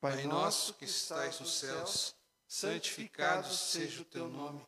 Pai 0.00 0.24
nosso 0.24 0.74
que 0.74 0.86
estais 0.86 1.38
nos 1.38 1.58
céus, 1.58 2.14
santificado 2.48 3.52
seja 3.52 4.02
o 4.02 4.04
teu 4.04 4.28
nome. 4.28 4.66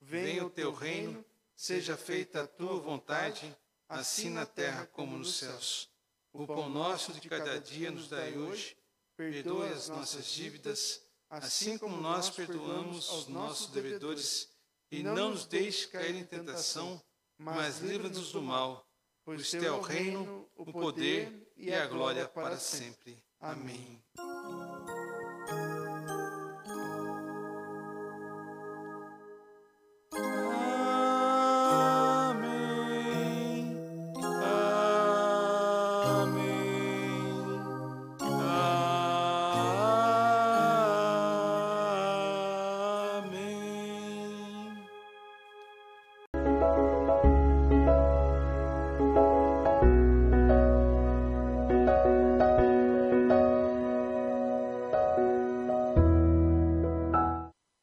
Venha 0.00 0.46
o 0.46 0.50
teu 0.50 0.72
reino, 0.72 1.24
seja 1.56 1.96
feita 1.96 2.42
a 2.42 2.46
tua 2.46 2.78
vontade, 2.78 3.56
assim 3.88 4.30
na 4.30 4.46
terra 4.46 4.86
como 4.86 5.16
nos 5.16 5.38
céus. 5.38 5.90
O 6.32 6.46
pão 6.46 6.68
nosso 6.68 7.12
de 7.12 7.28
cada 7.28 7.58
dia 7.58 7.90
nos 7.90 8.08
dai 8.08 8.36
hoje. 8.36 8.76
Perdoe 9.16 9.72
as 9.72 9.88
nossas 9.88 10.26
dívidas, 10.26 11.02
assim 11.28 11.76
como 11.76 11.96
nós 11.96 12.30
perdoamos 12.30 13.08
aos 13.08 13.26
nossos 13.26 13.66
devedores, 13.66 14.48
e 14.92 15.02
não 15.02 15.30
nos 15.30 15.44
deixe 15.44 15.88
cair 15.88 16.14
em 16.14 16.24
tentação, 16.24 17.02
mas 17.36 17.80
livra-nos 17.80 18.30
do 18.30 18.40
mal, 18.40 18.87
pois 19.28 19.50
teu 19.50 19.62
é 19.62 19.70
o 19.70 19.82
reino, 19.82 20.48
o 20.56 20.64
poder 20.72 21.52
e 21.54 21.70
a 21.70 21.86
glória 21.86 22.26
para 22.26 22.56
sempre. 22.56 23.22
Amém. 23.38 24.02